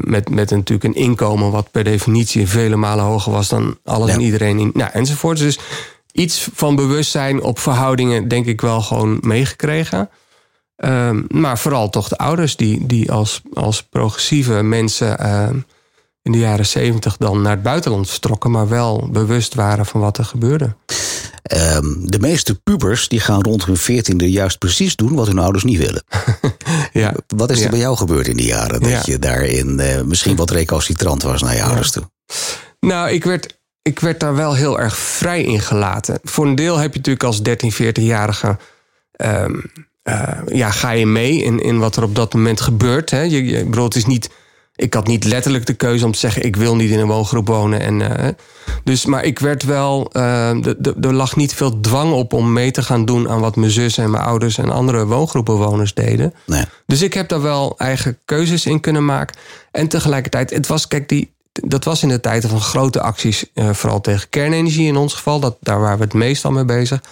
met, 0.00 0.30
met 0.30 0.50
natuurlijk 0.50 0.84
een 0.84 1.02
inkomen 1.02 1.50
wat 1.50 1.70
per 1.70 1.84
definitie 1.84 2.48
vele 2.48 2.76
malen 2.76 3.04
hoger 3.04 3.32
was 3.32 3.48
dan 3.48 3.78
alles 3.84 4.08
Ja. 4.08 4.14
en 4.14 4.20
iedereen. 4.20 4.58
In, 4.58 4.70
nou, 4.74 4.90
enzovoort. 4.92 5.38
Dus 5.38 5.58
iets 6.12 6.48
van 6.54 6.76
bewustzijn 6.76 7.42
op 7.42 7.58
verhoudingen, 7.58 8.28
denk 8.28 8.46
ik 8.46 8.60
wel 8.60 8.80
gewoon 8.80 9.18
meegekregen. 9.20 10.10
Ehm, 10.76 11.22
maar 11.28 11.58
vooral 11.58 11.90
toch 11.90 12.08
de 12.08 12.16
ouders 12.18 12.56
die, 12.56 12.86
die 12.86 13.12
als, 13.12 13.40
als 13.52 13.82
progressieve 13.82 14.62
mensen 14.62 15.18
ehm, 15.18 15.56
in 16.22 16.32
de 16.32 16.38
jaren 16.38 16.66
zeventig 16.66 17.16
dan 17.16 17.42
naar 17.42 17.52
het 17.52 17.62
buitenland 17.62 18.10
vertrokken, 18.10 18.50
maar 18.50 18.68
wel 18.68 19.08
bewust 19.12 19.54
waren 19.54 19.86
van 19.86 20.00
wat 20.00 20.18
er 20.18 20.24
gebeurde. 20.24 20.74
Ehm, 21.42 21.86
de 22.00 22.18
meeste 22.18 22.54
pubers 22.54 23.08
die 23.08 23.20
gaan 23.20 23.42
rond 23.42 23.64
hun 23.64 23.76
veertiende 23.76 24.30
juist 24.30 24.58
precies 24.58 24.96
doen 24.96 25.14
wat 25.14 25.26
hun 25.26 25.38
ouders 25.38 25.64
niet 25.64 25.78
willen. 25.78 26.04
Ja. 26.92 27.14
Wat 27.36 27.50
is 27.50 27.58
er 27.58 27.64
Ja. 27.64 27.70
bij 27.70 27.78
jou 27.78 27.96
gebeurd 27.96 28.28
in 28.28 28.36
die 28.36 28.46
jaren? 28.46 28.80
Dat 28.80 28.90
Ja. 28.90 29.00
je 29.04 29.18
daarin 29.18 29.80
eh, 29.80 30.02
misschien 30.02 30.36
wat 30.36 30.50
recalcitrant 30.50 31.22
was 31.22 31.42
naar 31.42 31.54
je 31.56 31.62
ouders 31.62 31.90
toe. 31.90 32.10
Nou, 32.80 33.10
ik 33.10 33.24
werd, 33.24 33.58
ik 33.82 33.98
werd 34.00 34.20
daar 34.20 34.34
wel 34.34 34.54
heel 34.54 34.80
erg 34.80 34.96
vrij 34.96 35.42
in 35.42 35.60
gelaten. 35.60 36.18
Voor 36.22 36.46
een 36.46 36.54
deel 36.54 36.76
heb 36.76 36.90
je 36.92 36.96
natuurlijk 36.96 37.24
als 37.24 37.42
13, 37.42 37.72
14-jarige. 37.72 38.56
ehm, 39.12 39.54
eh, 40.02 40.28
ja, 40.46 40.70
ga 40.70 40.90
je 40.90 41.06
mee 41.06 41.42
in, 41.42 41.60
in 41.60 41.78
wat 41.78 41.96
er 41.96 42.02
op 42.02 42.14
dat 42.14 42.34
moment 42.34 42.60
gebeurt. 42.60 43.10
Hè? 43.10 43.20
Je, 43.20 43.44
je, 43.44 43.64
bedoel, 43.64 43.84
het 43.84 43.94
is 43.94 44.06
niet. 44.06 44.30
Ik 44.76 44.94
had 44.94 45.06
niet 45.06 45.24
letterlijk 45.24 45.66
de 45.66 45.74
keuze 45.74 46.04
om 46.04 46.12
te 46.12 46.18
zeggen: 46.18 46.42
ik 46.44 46.56
wil 46.56 46.76
niet 46.76 46.90
in 46.90 46.98
een 46.98 47.06
woongroep 47.06 47.46
wonen. 47.46 47.80
En, 47.80 48.16
eh, 48.18 48.28
dus, 48.84 49.04
maar 49.06 49.24
ik 49.24 49.38
werd 49.38 49.62
wel. 49.62 50.08
de- 50.12 50.76
de- 50.78 50.96
er 51.00 51.12
lag 51.14 51.36
niet 51.36 51.54
veel 51.54 51.80
dwang 51.80 52.12
op 52.12 52.32
om 52.32 52.52
mee 52.52 52.70
te 52.70 52.82
gaan 52.82 53.04
doen 53.04 53.28
aan 53.30 53.40
wat 53.40 53.56
mijn 53.56 53.70
zus 53.70 53.98
en 53.98 54.10
mijn 54.10 54.24
ouders 54.24 54.58
en 54.58 54.70
andere 54.70 55.06
woongroepbewoners 55.06 55.94
deden. 55.94 56.34
Nee. 56.46 56.64
Dus 56.86 57.02
ik 57.02 57.14
heb 57.14 57.28
daar 57.28 57.42
wel 57.42 57.74
eigen 57.78 58.18
keuzes 58.24 58.66
in 58.66 58.80
kunnen 58.80 59.04
maken. 59.04 59.36
En 59.70 59.88
tegelijkertijd, 59.88 60.50
het 60.50 60.66
was, 60.66 60.88
kijk, 60.88 61.08
die, 61.08 61.32
dat 61.52 61.84
was 61.84 62.02
in 62.02 62.08
de 62.08 62.20
tijden 62.20 62.50
van 62.50 62.60
grote 62.60 63.00
acties, 63.00 63.52
eh, 63.54 63.70
vooral 63.70 64.00
tegen 64.00 64.28
kernenergie 64.28 64.86
in 64.86 64.96
ons 64.96 65.14
geval. 65.14 65.40
Dat, 65.40 65.56
daar 65.60 65.80
waren 65.80 65.98
we 65.98 66.04
het 66.04 66.14
meestal 66.14 66.50
mee 66.52 66.64
bezig. 66.64 67.02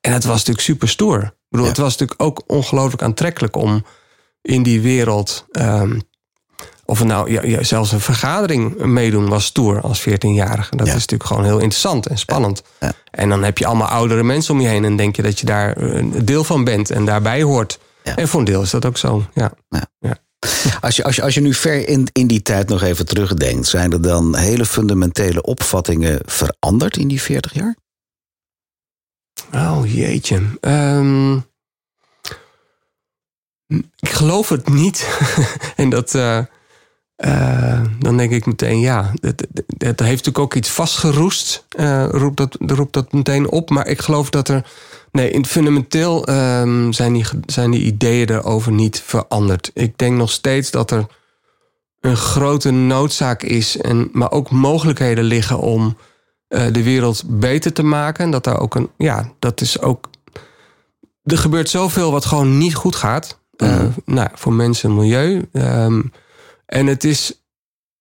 En 0.00 0.12
het 0.12 0.24
was 0.24 0.36
natuurlijk 0.36 0.66
super 0.66 0.88
stoer. 0.88 1.22
Ik 1.22 1.32
bedoel, 1.48 1.66
Ja. 1.66 1.72
het 1.72 1.80
was 1.80 1.90
natuurlijk 1.96 2.22
ook 2.22 2.42
ongelooflijk 2.46 3.02
aantrekkelijk 3.02 3.56
om 3.56 3.84
in 4.42 4.62
die 4.62 4.80
wereld 4.80 5.46
ehm, 5.50 5.98
of 6.84 7.04
nou 7.04 7.30
ja, 7.32 7.42
ja, 7.42 7.62
zelfs 7.62 7.92
een 7.92 8.00
vergadering 8.00 8.78
meedoen 8.84 9.28
was 9.28 9.44
stoer 9.44 9.80
als 9.80 10.00
14-jarige. 10.00 10.76
Dat 10.76 10.86
Ja. 10.86 10.92
is 10.94 10.98
natuurlijk 11.00 11.30
gewoon 11.30 11.44
heel 11.44 11.58
interessant 11.58 12.06
en 12.06 12.18
spannend. 12.18 12.62
Ja. 12.80 12.92
En 13.10 13.28
dan 13.28 13.42
heb 13.42 13.58
je 13.58 13.66
allemaal 13.66 13.88
oudere 13.88 14.22
mensen 14.22 14.54
om 14.54 14.60
je 14.60 14.68
heen 14.68 14.84
en 14.84 14.96
denk 14.96 15.16
je 15.16 15.22
dat 15.22 15.40
je 15.40 15.46
daar 15.46 15.76
een 15.76 16.24
deel 16.24 16.44
van 16.44 16.64
bent 16.64 16.90
en 16.90 17.04
daarbij 17.04 17.42
hoort. 17.42 17.78
Ja. 18.04 18.16
En 18.16 18.28
voor 18.28 18.40
een 18.40 18.46
deel 18.46 18.62
is 18.62 18.70
dat 18.70 18.84
ook 18.84 18.96
zo. 18.96 19.24
Ja. 19.34 19.52
Als 20.80 20.96
je, 20.96 21.04
als, 21.04 21.16
je, 21.16 21.22
als 21.22 21.34
je 21.34 21.40
nu 21.40 21.54
ver 21.54 21.88
in, 21.88 22.08
in 22.12 22.26
die 22.26 22.42
tijd 22.42 22.68
nog 22.68 22.82
even 22.82 23.06
terugdenkt, 23.06 23.66
zijn 23.66 23.92
er 23.92 24.02
dan 24.02 24.36
hele 24.36 24.66
fundamentele 24.66 25.42
opvattingen 25.42 26.20
veranderd 26.24 26.96
in 26.96 27.08
die 27.08 27.22
40 27.22 27.52
jaar? 27.54 27.76
Oh 29.54 29.80
jeetje. 29.94 30.42
Ehm, 30.60 31.36
ik 33.96 34.08
geloof 34.10 34.48
het 34.48 34.68
niet. 34.68 35.18
en 35.76 35.90
dat. 35.90 36.14
eh, 36.14 36.38
eh, 37.16 37.84
dan 37.98 38.16
denk 38.16 38.30
ik 38.32 38.46
meteen, 38.46 38.80
ja, 38.80 39.12
het- 39.20 39.46
het 39.78 40.00
heeft 40.00 40.00
natuurlijk 40.00 40.38
ook 40.38 40.54
iets 40.54 40.70
vastgeroest. 40.70 41.64
roept, 42.10 42.36
dat, 42.36 42.56
roept 42.60 42.92
dat 42.92 43.12
meteen 43.12 43.50
op. 43.50 43.70
Maar 43.70 43.86
ik 43.86 44.00
geloof 44.00 44.30
dat 44.30 44.48
er. 44.48 44.70
Nee, 45.12 45.30
in 45.30 45.46
fundamenteel 45.46 46.26
ehm, 46.26 46.92
zijn, 46.92 47.12
die, 47.12 47.24
zijn 47.46 47.70
die 47.70 47.82
ideeën 47.82 48.30
erover 48.30 48.72
niet 48.72 49.00
veranderd. 49.00 49.70
Ik 49.74 49.98
denk 49.98 50.16
nog 50.16 50.30
steeds 50.30 50.70
dat 50.70 50.90
er 50.90 51.06
een 52.00 52.16
grote 52.16 52.70
noodzaak 52.70 53.42
is, 53.42 53.76
en, 53.76 54.08
maar 54.12 54.30
ook 54.30 54.50
mogelijkheden 54.50 55.24
liggen 55.24 55.58
om 55.58 55.96
eh, 56.48 56.66
de 56.72 56.82
wereld 56.82 57.22
beter 57.26 57.72
te 57.72 57.82
maken. 57.82 58.24
En 58.24 58.30
dat 58.30 58.44
daar 58.44 58.60
ook 58.60 58.74
een. 58.74 58.90
Ja, 58.98 59.32
dat 59.38 59.60
is 59.60 59.80
ook. 59.80 60.10
Er 61.24 61.38
gebeurt 61.38 61.68
zoveel 61.68 62.10
wat 62.12 62.24
gewoon 62.24 62.58
niet 62.58 62.74
goed 62.74 62.96
gaat. 62.96 63.38
Eh, 63.56 63.68
Mhm. 63.78 63.88
nou, 64.04 64.28
voor 64.34 64.52
mensen 64.52 64.88
en 64.90 64.96
milieu. 64.96 65.48
Ehm, 65.52 66.00
en 66.66 66.86
het 66.86 67.04
is. 67.04 67.34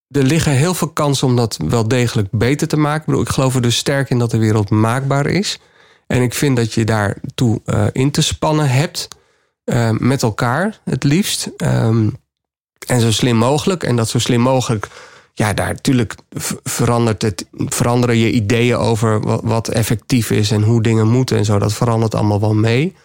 Er 0.09 0.23
liggen 0.23 0.51
heel 0.51 0.73
veel 0.73 0.87
kansen 0.89 1.27
om 1.27 1.35
dat 1.35 1.57
wel 1.67 1.87
degelijk 1.87 2.27
beter 2.31 2.67
te 2.67 2.77
maken. 2.77 2.99
Ik, 2.99 3.05
bedoel, 3.05 3.21
ik 3.21 3.29
geloof 3.29 3.55
er 3.55 3.61
dus 3.61 3.77
sterk 3.77 4.09
in 4.09 4.19
dat 4.19 4.31
de 4.31 4.37
wereld 4.37 4.69
maakbaar 4.69 5.25
is. 5.25 5.59
En 6.09 6.21
ik 6.21 6.33
vind 6.33 6.55
dat 6.55 6.73
je 6.73 6.83
daartoe 6.85 7.61
eh 7.65 7.85
in 7.91 8.11
te 8.11 8.21
spannen 8.21 8.69
hebt. 8.69 9.07
eh, 9.63 9.89
met 9.89 10.23
elkaar 10.23 10.79
het 10.83 11.03
liefst. 11.03 11.49
Ehm, 11.57 12.09
en 12.87 12.99
zo 13.01 13.11
slim 13.11 13.35
mogelijk. 13.35 13.83
En 13.83 13.95
dat 13.95 14.09
zo 14.09 14.19
slim 14.19 14.41
mogelijk. 14.41 14.87
Ja, 15.33 15.53
daar 15.53 15.67
natuurlijk 15.67 16.15
verandert 16.63 17.21
het, 17.21 17.45
veranderen 17.51 18.17
je 18.17 18.31
ideeën 18.31 18.75
over 18.75 19.21
wat, 19.21 19.41
wat 19.43 19.67
effectief 19.67 20.31
is 20.31 20.51
en 20.51 20.61
hoe 20.63 20.81
dingen 20.81 21.07
moeten 21.07 21.37
en 21.37 21.45
zo. 21.45 21.59
Dat 21.59 21.73
verandert 21.73 22.15
allemaal 22.15 22.39
wel 22.39 22.53
mee. 22.53 22.95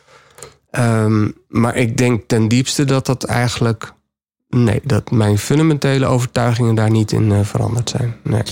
Ehm, 0.71 1.29
maar 1.49 1.77
ik 1.77 1.97
denk 1.97 2.23
ten 2.29 2.49
diepste 2.49 2.85
dat 2.85 3.07
dat 3.07 3.25
eigenlijk. 3.25 3.93
Nee, 4.49 4.81
dat 4.85 5.11
mijn 5.11 5.39
fundamentele 5.39 6.07
overtuigingen 6.07 6.75
daar 6.75 6.91
niet 6.91 7.13
in 7.13 7.33
eh, 7.33 7.39
veranderd 7.43 7.91
zijn. 7.91 8.17
Nee. 8.23 8.43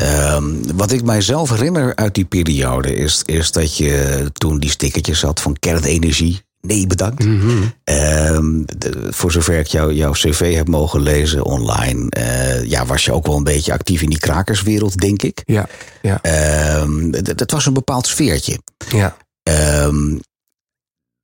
Ehm, 0.00 0.44
wat 0.74 0.92
ik 0.92 1.02
mijzelf 1.02 1.50
herinner 1.50 1.96
uit 1.96 2.14
die 2.14 2.24
periode 2.24 2.94
is, 2.94 3.22
is 3.24 3.52
dat 3.52 3.76
je 3.76 4.30
toen 4.32 4.58
die 4.58 4.70
stickertjes 4.70 5.22
had 5.22 5.40
van 5.40 5.56
kernenergie. 5.58 6.42
Nee, 6.60 6.86
bedankt. 6.86 7.24
Mhm. 7.24 7.50
Ehm, 7.84 8.62
de- 8.78 9.06
voor 9.10 9.32
zover 9.32 9.58
ik 9.58 9.66
jou, 9.66 9.92
jouw 9.92 10.12
cv 10.12 10.54
heb 10.54 10.68
mogen 10.68 11.00
lezen 11.00 11.44
online, 11.44 12.10
eh, 12.10 12.64
ja, 12.64 12.86
was 12.86 13.04
je 13.04 13.12
ook 13.12 13.26
wel 13.26 13.36
een 13.36 13.44
beetje 13.44 13.72
actief 13.72 14.02
in 14.02 14.08
die 14.10 14.18
krakerswereld, 14.18 14.98
denk 14.98 15.22
ik. 15.22 15.42
Ja, 15.44 15.68
ja, 16.02 16.22
Ehm, 16.22 17.10
dat 17.10 17.50
was 17.50 17.66
een 17.66 17.72
bepaald 17.72 18.06
sfeertje. 18.06 18.60
ja. 18.90 19.16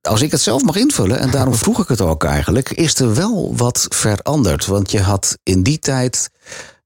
Als 0.09 0.23
ik 0.23 0.31
het 0.31 0.41
zelf 0.41 0.63
mag 0.63 0.77
invullen, 0.77 1.19
en 1.19 1.31
daarom 1.31 1.55
vroeg 1.65 1.81
ik 1.83 1.89
het 1.89 2.01
ook 2.01 2.25
eigenlijk, 2.25 2.71
is 2.71 2.99
er 2.99 3.15
wel 3.15 3.53
wat 3.57 3.87
veranderd. 3.89 4.67
Want 4.67 4.91
je 4.91 5.01
had 5.01 5.39
in 5.43 5.63
die 5.63 5.79
tijd 5.79 6.31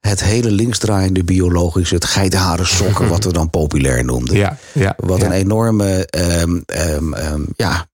het 0.00 0.25
hele 0.25 0.50
linksdraaiende 0.50 1.25
biologische, 1.25 1.95
het 1.95 2.04
geitenharen 2.04 2.66
sokken, 2.66 3.09
wat 3.09 3.25
we 3.25 3.33
dan 3.33 3.50
populair 3.50 4.04
noemden. 4.04 4.37
ja, 4.37 4.57
ja 4.73 4.95
Wat 4.97 5.21
ja. 5.21 5.26
een 5.26 5.33
enorme 5.33 6.07
ehm, 6.07 6.59
ehm, 6.66 7.12
ehm, 7.12 7.42
ja, 7.57 7.88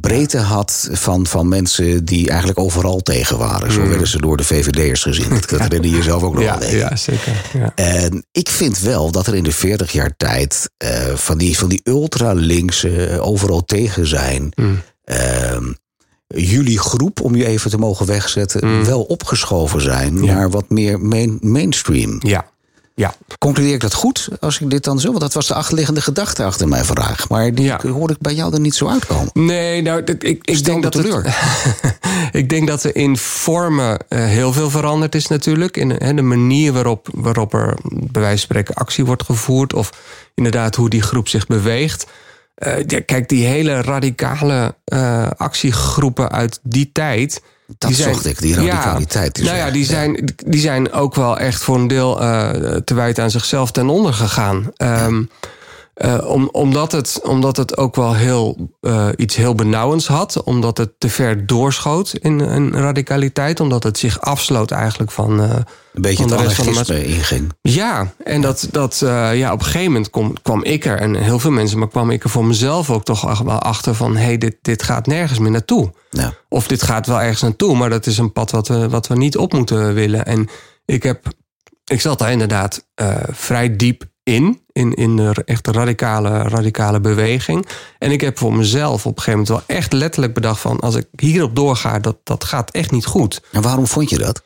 breedte 0.00 0.38
had 0.38 0.88
van, 0.92 1.26
van 1.26 1.48
mensen 1.48 2.04
die 2.04 2.28
eigenlijk 2.28 2.58
overal 2.58 3.00
tegen 3.00 3.38
waren. 3.38 3.72
Zo 3.72 3.80
Mm. 3.80 3.88
werden 3.88 4.06
ze 4.08 4.20
door 4.20 4.36
de 4.36 4.44
VVD'ers 4.44 5.02
gezien. 5.02 5.28
Dat 5.28 5.50
herinner 5.60 5.90
je 5.90 5.96
jezelf 5.96 6.22
ook 6.22 6.34
nog 6.34 6.42
ja, 6.42 6.58
wel. 6.58 6.68
ik. 6.68 6.74
ja, 6.74 6.96
zeker. 6.96 7.32
Ja. 7.52 7.72
En 7.74 8.26
ik 8.32 8.48
vind 8.48 8.78
wel 8.78 9.10
dat 9.10 9.26
er 9.26 9.34
in 9.34 9.44
de 9.44 9.52
40 9.52 9.92
jaar 9.92 10.16
tijd 10.16 10.70
eh, 10.76 11.14
van 11.14 11.38
die, 11.38 11.58
van 11.58 11.68
die 11.68 11.80
ultra-linkse, 11.84 13.06
eh, 13.06 13.26
overal 13.26 13.64
tegen 13.64 14.06
zijn. 14.06 14.52
Mm. 14.56 14.80
ehm, 15.04 15.72
jullie 16.36 16.78
groep, 16.78 17.20
om 17.20 17.34
je 17.36 17.46
even 17.46 17.70
te 17.70 17.78
mogen 17.78 18.06
wegzetten, 18.06 18.66
Mm. 18.68 18.84
wel 18.84 19.02
opgeschoven 19.02 19.80
zijn 19.80 20.24
Ja. 20.24 20.34
naar 20.34 20.50
wat 20.50 20.70
meer 20.70 21.00
main, 21.00 21.38
mainstream. 21.40 22.16
ja, 22.18 22.46
ja. 22.94 23.14
Concludeer 23.38 23.74
ik 23.74 23.80
dat 23.80 23.94
goed 23.94 24.28
als 24.40 24.60
ik 24.60 24.70
dit 24.70 24.84
dan 24.84 25.00
zo? 25.00 25.08
Want 25.08 25.20
dat 25.20 25.32
was 25.32 25.46
de 25.46 25.54
achterliggende 25.54 26.00
gedachte 26.00 26.44
achter 26.44 26.68
mijn 26.68 26.84
vraag. 26.84 27.28
Maar 27.28 27.54
die 27.54 27.64
Ja. 27.64 27.80
hoorde 27.92 28.12
ik 28.12 28.18
bij 28.20 28.34
jou 28.34 28.52
er 28.54 28.60
niet 28.60 28.74
zo 28.74 28.88
uitkomen. 28.88 29.30
Nee, 29.32 29.82
nou, 29.82 30.02
ik, 30.04 30.22
ik, 30.24 30.44
ik 30.44 30.64
denk 30.64 30.82
dat 30.82 30.92
teleur. 30.92 31.22
Het, 31.24 31.94
ik 32.42 32.48
denk 32.48 32.68
dat 32.68 32.82
er 32.84 32.96
in 32.96 33.16
vormen 33.16 33.98
eh, 34.08 34.24
heel 34.24 34.52
veel 34.52 34.70
veranderd 34.70 35.14
is 35.14 35.26
natuurlijk. 35.26 35.76
In 35.76 35.90
hè, 35.90 36.14
de 36.14 36.22
manier 36.22 36.72
waarop, 36.72 37.08
waarop 37.14 37.54
er 37.54 37.76
bij 37.84 38.22
wijze 38.22 38.28
van 38.36 38.38
spreken 38.38 38.74
actie 38.74 39.04
wordt 39.04 39.22
gevoerd. 39.22 39.74
Of 39.74 39.90
inderdaad 40.34 40.74
hoe 40.74 40.90
die 40.90 41.02
groep 41.02 41.28
zich 41.28 41.46
beweegt. 41.46 42.06
Eh, 42.58 42.72
ja, 42.86 43.00
kijk, 43.06 43.28
die 43.28 43.46
hele 43.46 43.82
radicale 43.82 44.74
eh, 44.84 45.26
actiegroepen 45.36 46.30
uit 46.30 46.60
die 46.62 46.90
tijd. 46.92 47.42
Dat 47.78 47.90
die 47.90 47.98
zijn- 47.98 48.14
zocht 48.14 48.26
ik, 48.26 48.38
die 48.40 48.54
radicaliteit. 48.54 49.36
Ja, 49.36 49.42
is 49.42 49.48
nou 49.48 49.58
ja, 49.66 49.70
die 49.70 49.84
zijn, 49.84 50.34
die 50.46 50.60
zijn 50.60 50.92
ook 50.92 51.14
wel 51.14 51.38
echt 51.38 51.62
voor 51.62 51.76
een 51.76 51.88
deel 51.88 52.20
eh, 52.20 52.50
te 52.84 52.94
wijten 52.94 53.22
aan 53.22 53.30
zichzelf 53.30 53.70
ten 53.70 53.88
onder 53.88 54.12
gegaan. 54.14 54.70
Ehm, 54.76 55.22
eh, 55.98 56.18
om, 56.30 56.48
omdat, 56.52 56.92
het, 56.92 57.20
omdat 57.22 57.56
het 57.56 57.76
ook 57.76 57.96
wel 57.96 58.14
heel, 58.14 58.70
eh, 58.80 59.08
iets 59.16 59.36
heel 59.36 59.54
benauwends 59.54 60.06
had. 60.06 60.42
Omdat 60.42 60.78
het 60.78 60.90
te 60.98 61.08
ver 61.08 61.46
doorschoot 61.46 62.14
in 62.20 62.40
een 62.40 62.72
radicaliteit. 62.72 63.60
Omdat 63.60 63.82
het 63.82 63.98
zich 63.98 64.20
afsloot 64.20 64.70
eigenlijk 64.70 65.10
van... 65.10 65.42
eh, 65.42 65.50
Een 65.50 66.02
beetje 66.02 66.22
van 66.28 66.32
het 66.32 66.38
de 66.38 66.62
rest 66.62 66.62
van 66.86 66.96
de 66.96 67.04
inging. 67.04 67.52
ja, 67.60 68.12
en 68.24 68.40
dat, 68.40 68.68
dat 68.70 68.96
ja, 69.32 69.52
op 69.52 69.58
een 69.58 69.64
gegeven 69.64 69.92
moment 69.92 70.10
kom, 70.10 70.42
kwam 70.42 70.64
ik 70.64 70.84
er, 70.84 70.98
en 70.98 71.14
heel 71.14 71.38
veel 71.38 71.50
mensen, 71.50 71.78
maar 71.78 71.88
kwam 71.88 72.10
ik 72.10 72.24
er 72.24 72.30
voor 72.30 72.44
mezelf 72.44 72.90
ook 72.90 73.04
toch 73.04 73.42
wel 73.42 73.58
achter 73.58 73.94
van: 73.94 74.16
hé, 74.16 74.24
hey, 74.24 74.38
dit, 74.38 74.56
dit 74.62 74.82
gaat 74.82 75.06
nergens 75.06 75.38
meer 75.38 75.50
naartoe. 75.50 75.90
Ja. 76.10 76.32
Of 76.48 76.66
dit 76.66 76.82
gaat 76.82 77.06
wel 77.06 77.20
ergens 77.20 77.42
naartoe, 77.42 77.76
maar 77.76 77.90
dat 77.90 78.06
is 78.06 78.18
een 78.18 78.32
pad 78.32 78.50
wat 78.50 78.68
we, 78.68 78.88
wat 78.88 79.06
we 79.06 79.16
niet 79.16 79.36
op 79.36 79.52
moeten 79.52 79.94
willen. 79.94 80.24
En 80.26 80.48
ik 80.84 81.02
heb, 81.02 81.26
ik 81.84 82.00
zat 82.00 82.18
daar 82.18 82.32
inderdaad 82.32 82.86
vrij 83.32 83.76
diep 83.76 84.04
in, 84.28 84.60
in, 84.72 84.94
in 84.94 85.16
de 85.16 85.42
echte 85.44 85.72
radicale, 85.72 86.42
radicale 86.42 87.00
beweging. 87.00 87.66
En 87.98 88.10
ik 88.10 88.20
heb 88.20 88.38
voor 88.38 88.54
mezelf 88.54 89.06
op 89.06 89.16
een 89.16 89.22
gegeven 89.22 89.40
moment 89.40 89.48
wel 89.66 89.76
echt 89.76 89.92
letterlijk 89.92 90.34
bedacht 90.34 90.60
van: 90.60 90.80
als 90.80 90.94
ik 90.94 91.06
hierop 91.16 91.56
doorga, 91.56 91.98
dat, 91.98 92.16
dat 92.24 92.44
gaat 92.44 92.70
echt 92.70 92.90
niet 92.90 93.06
goed. 93.06 93.40
En 93.52 93.62
waarom 93.62 93.86
vond 93.86 94.10
je 94.10 94.18
dat? 94.18 94.42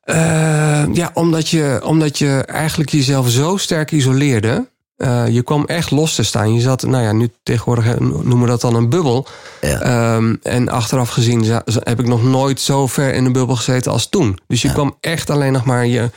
Eh, 0.00 0.84
ja, 0.92 1.10
omdat 1.14 1.48
je, 1.48 1.80
omdat 1.84 2.18
je 2.18 2.42
eigenlijk 2.46 2.90
jezelf 2.90 3.28
zo 3.30 3.56
sterk 3.56 3.92
isoleerde. 3.92 4.68
Eh, 4.96 5.28
je 5.28 5.42
kwam 5.42 5.64
echt 5.64 5.90
los 5.90 6.14
te 6.14 6.22
staan. 6.22 6.54
Je 6.54 6.60
zat, 6.60 6.82
nou 6.82 7.02
ja, 7.04 7.12
nu 7.12 7.30
tegenwoordig 7.42 7.84
hè, 7.84 7.94
noemen 8.00 8.40
we 8.40 8.46
dat 8.46 8.60
dan 8.60 8.74
een 8.74 8.88
bubbel. 8.88 9.26
Ja. 9.60 9.80
Ehm, 9.80 10.34
en 10.42 10.68
achteraf 10.68 11.08
gezien 11.08 11.44
heb 11.64 12.00
ik 12.00 12.06
nog 12.06 12.22
nooit 12.24 12.60
zo 12.60 12.86
ver 12.86 13.14
in 13.14 13.24
een 13.24 13.32
bubbel 13.32 13.56
gezeten 13.56 13.92
als 13.92 14.08
toen. 14.08 14.38
Dus 14.46 14.62
je 14.62 14.68
Ja. 14.68 14.74
kwam 14.74 14.96
echt 15.00 15.30
alleen 15.30 15.52
nog 15.52 15.64
maar 15.64 15.86
je, 15.86 16.10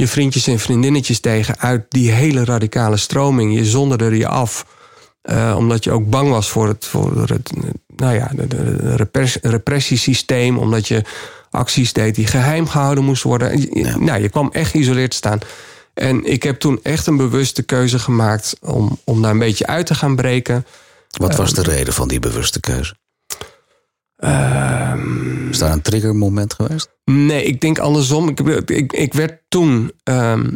je 0.00 0.06
vriendjes 0.08 0.46
en 0.46 0.58
vriendinnetjes 0.58 1.20
tegen 1.20 1.58
uit 1.58 1.84
die 1.88 2.10
hele 2.10 2.44
radicale 2.44 2.96
stroming. 2.96 3.54
Je 3.54 3.64
zonderde 3.64 4.16
je 4.16 4.28
af. 4.28 4.66
Eh, 5.22 5.54
omdat 5.58 5.84
je 5.84 5.90
ook 5.90 6.10
bang 6.10 6.30
was 6.30 6.48
voor 6.48 6.68
het, 6.68 6.84
voor 6.84 7.22
het 7.28 7.50
nou 7.96 8.14
ja, 8.14 8.30
de, 8.34 8.46
de, 8.46 8.76
de 8.76 8.96
repres- 8.96 9.38
repressiesysteem. 9.42 10.58
Omdat 10.58 10.88
je 10.88 11.02
acties 11.50 11.92
deed 11.92 12.14
die 12.14 12.26
geheim 12.26 12.68
gehouden 12.68 13.04
moesten 13.04 13.28
worden. 13.28 13.60
Je- 13.60 13.68
Ja. 13.72 13.98
Nou, 13.98 14.22
je 14.22 14.28
kwam 14.28 14.48
echt 14.52 14.70
geïsoleerd 14.70 15.14
staan. 15.14 15.38
En 15.94 16.24
ik 16.24 16.42
heb 16.42 16.58
toen 16.60 16.80
echt 16.82 17.06
een 17.06 17.16
bewuste 17.16 17.62
keuze 17.62 17.98
gemaakt 17.98 18.56
om, 18.60 18.98
om 19.04 19.22
daar 19.22 19.30
een 19.30 19.38
beetje 19.38 19.66
uit 19.66 19.86
te 19.86 19.94
gaan 19.94 20.16
breken. 20.16 20.66
Wat 21.10 21.36
was 21.36 21.52
de 21.52 21.62
reden 21.62 21.94
van 21.94 22.08
die 22.08 22.20
bewuste 22.20 22.60
keuze? 22.60 22.94
Ehm, 24.26 25.48
Is 25.48 25.58
daar 25.58 25.72
een 25.72 25.82
triggermoment 25.82 26.54
geweest? 26.54 26.88
Nee, 27.04 27.44
ik 27.44 27.60
denk 27.60 27.78
andersom. 27.78 28.28
Ik, 28.28 28.40
ik, 28.70 28.92
ik 28.92 29.14
werd 29.14 29.40
toen. 29.48 29.92
ehm, 30.02 30.54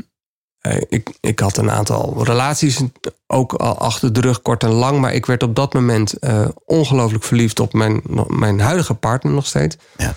eh, 0.61 0.77
ik, 0.89 1.11
ik 1.21 1.39
had 1.39 1.57
een 1.57 1.71
aantal 1.71 2.25
relaties 2.25 2.81
ook 3.27 3.53
al 3.55 3.79
achter 3.79 4.13
de 4.13 4.21
rug, 4.21 4.43
kort 4.43 4.63
en 4.63 4.71
lang. 4.71 5.01
Maar 5.01 5.15
ik 5.15 5.27
werd 5.27 5.43
op 5.43 5.55
dat 5.55 5.75
moment 5.75 6.13
eh, 6.13 6.49
ongelooflijk 6.65 7.25
verliefd 7.25 7.61
op 7.61 7.73
mijn, 7.73 8.01
mijn 8.27 8.61
huidige 8.61 8.95
partner 8.95 9.33
nog 9.33 9.47
steeds. 9.47 9.77
Ja. 9.97 10.15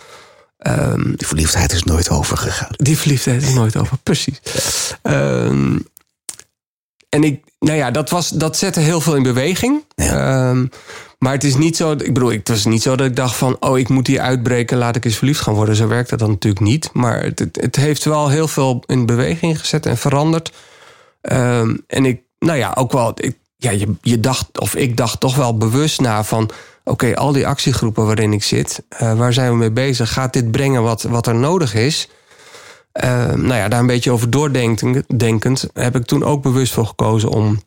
Ehm, 0.57 1.15
Die 1.15 1.27
verliefdheid 1.27 1.71
is 1.71 1.83
nooit 1.83 2.09
overgegaan. 2.09 2.69
die 2.77 2.97
verliefdheid 2.97 3.41
is 3.43 3.53
nooit 3.53 3.77
over, 3.77 3.97
precies. 4.03 4.41
Ehm, 5.01 5.79
en 7.13 7.23
ik, 7.23 7.43
nou 7.59 7.77
ja, 7.77 7.91
dat, 7.91 8.09
was, 8.09 8.29
dat 8.29 8.57
zette 8.57 8.79
heel 8.79 9.01
veel 9.01 9.15
in 9.15 9.23
beweging. 9.23 9.83
Ja. 9.95 10.49
Ehm, 10.49 10.65
maar 11.19 11.33
het 11.33 11.43
is 11.43 11.55
niet 11.55 11.77
zo, 11.77 11.91
ik 11.91 12.13
bedoel, 12.13 12.31
het 12.31 12.47
was 12.47 12.65
niet 12.65 12.81
zo 12.81 12.95
dat 12.95 13.07
ik 13.07 13.15
dacht 13.15 13.35
van, 13.35 13.57
oh, 13.59 13.77
ik 13.77 13.89
moet 13.89 14.07
hier 14.07 14.19
uitbreken, 14.19 14.77
laat 14.77 14.95
ik 14.95 15.05
eens 15.05 15.17
verliefd 15.17 15.41
gaan 15.41 15.53
worden. 15.53 15.75
Zo 15.75 15.87
werkt 15.87 16.09
dat 16.09 16.19
dan 16.19 16.29
natuurlijk 16.29 16.65
niet. 16.65 16.89
Maar 16.93 17.23
het, 17.23 17.39
het, 17.39 17.57
het 17.61 17.75
heeft 17.75 18.03
wel 18.03 18.29
heel 18.29 18.47
veel 18.47 18.83
in 18.85 19.05
beweging 19.05 19.59
gezet 19.59 19.85
en 19.85 19.97
veranderd. 19.97 20.51
Ehm, 21.21 21.75
en 21.87 22.05
ik, 22.05 22.21
nou 22.39 22.57
ja, 22.57 22.71
ook 22.75 22.91
wel, 22.91 23.11
ik, 23.15 23.37
ja, 23.57 23.71
je, 23.71 23.95
je 24.01 24.19
dacht, 24.19 24.59
of 24.59 24.75
ik 24.75 24.97
dacht 24.97 25.19
toch 25.19 25.35
wel 25.35 25.57
bewust 25.57 26.01
na 26.01 26.23
van, 26.23 26.49
oké, 26.83 27.15
al 27.15 27.31
die 27.31 27.47
actiegroepen 27.47 28.05
waarin 28.05 28.33
ik 28.33 28.43
zit, 28.43 28.83
eh, 28.89 29.17
waar 29.17 29.33
zijn 29.33 29.51
we 29.51 29.57
mee 29.57 29.71
bezig? 29.71 30.13
Gaat 30.13 30.33
dit 30.33 30.51
brengen 30.51 30.83
wat, 30.83 31.01
wat 31.01 31.27
er 31.27 31.35
nodig 31.35 31.73
is? 31.73 32.09
Ehm, 32.93 33.41
nou 33.41 33.55
ja, 33.55 33.67
daar 33.67 33.79
een 33.79 33.87
beetje 33.87 34.11
over 34.11 34.29
doordenkend 34.29 35.69
heb 35.73 35.95
ik 35.95 36.05
toen 36.05 36.23
ook 36.23 36.41
bewust 36.41 36.73
voor 36.73 36.85
gekozen 36.85 37.29
om 37.29 37.59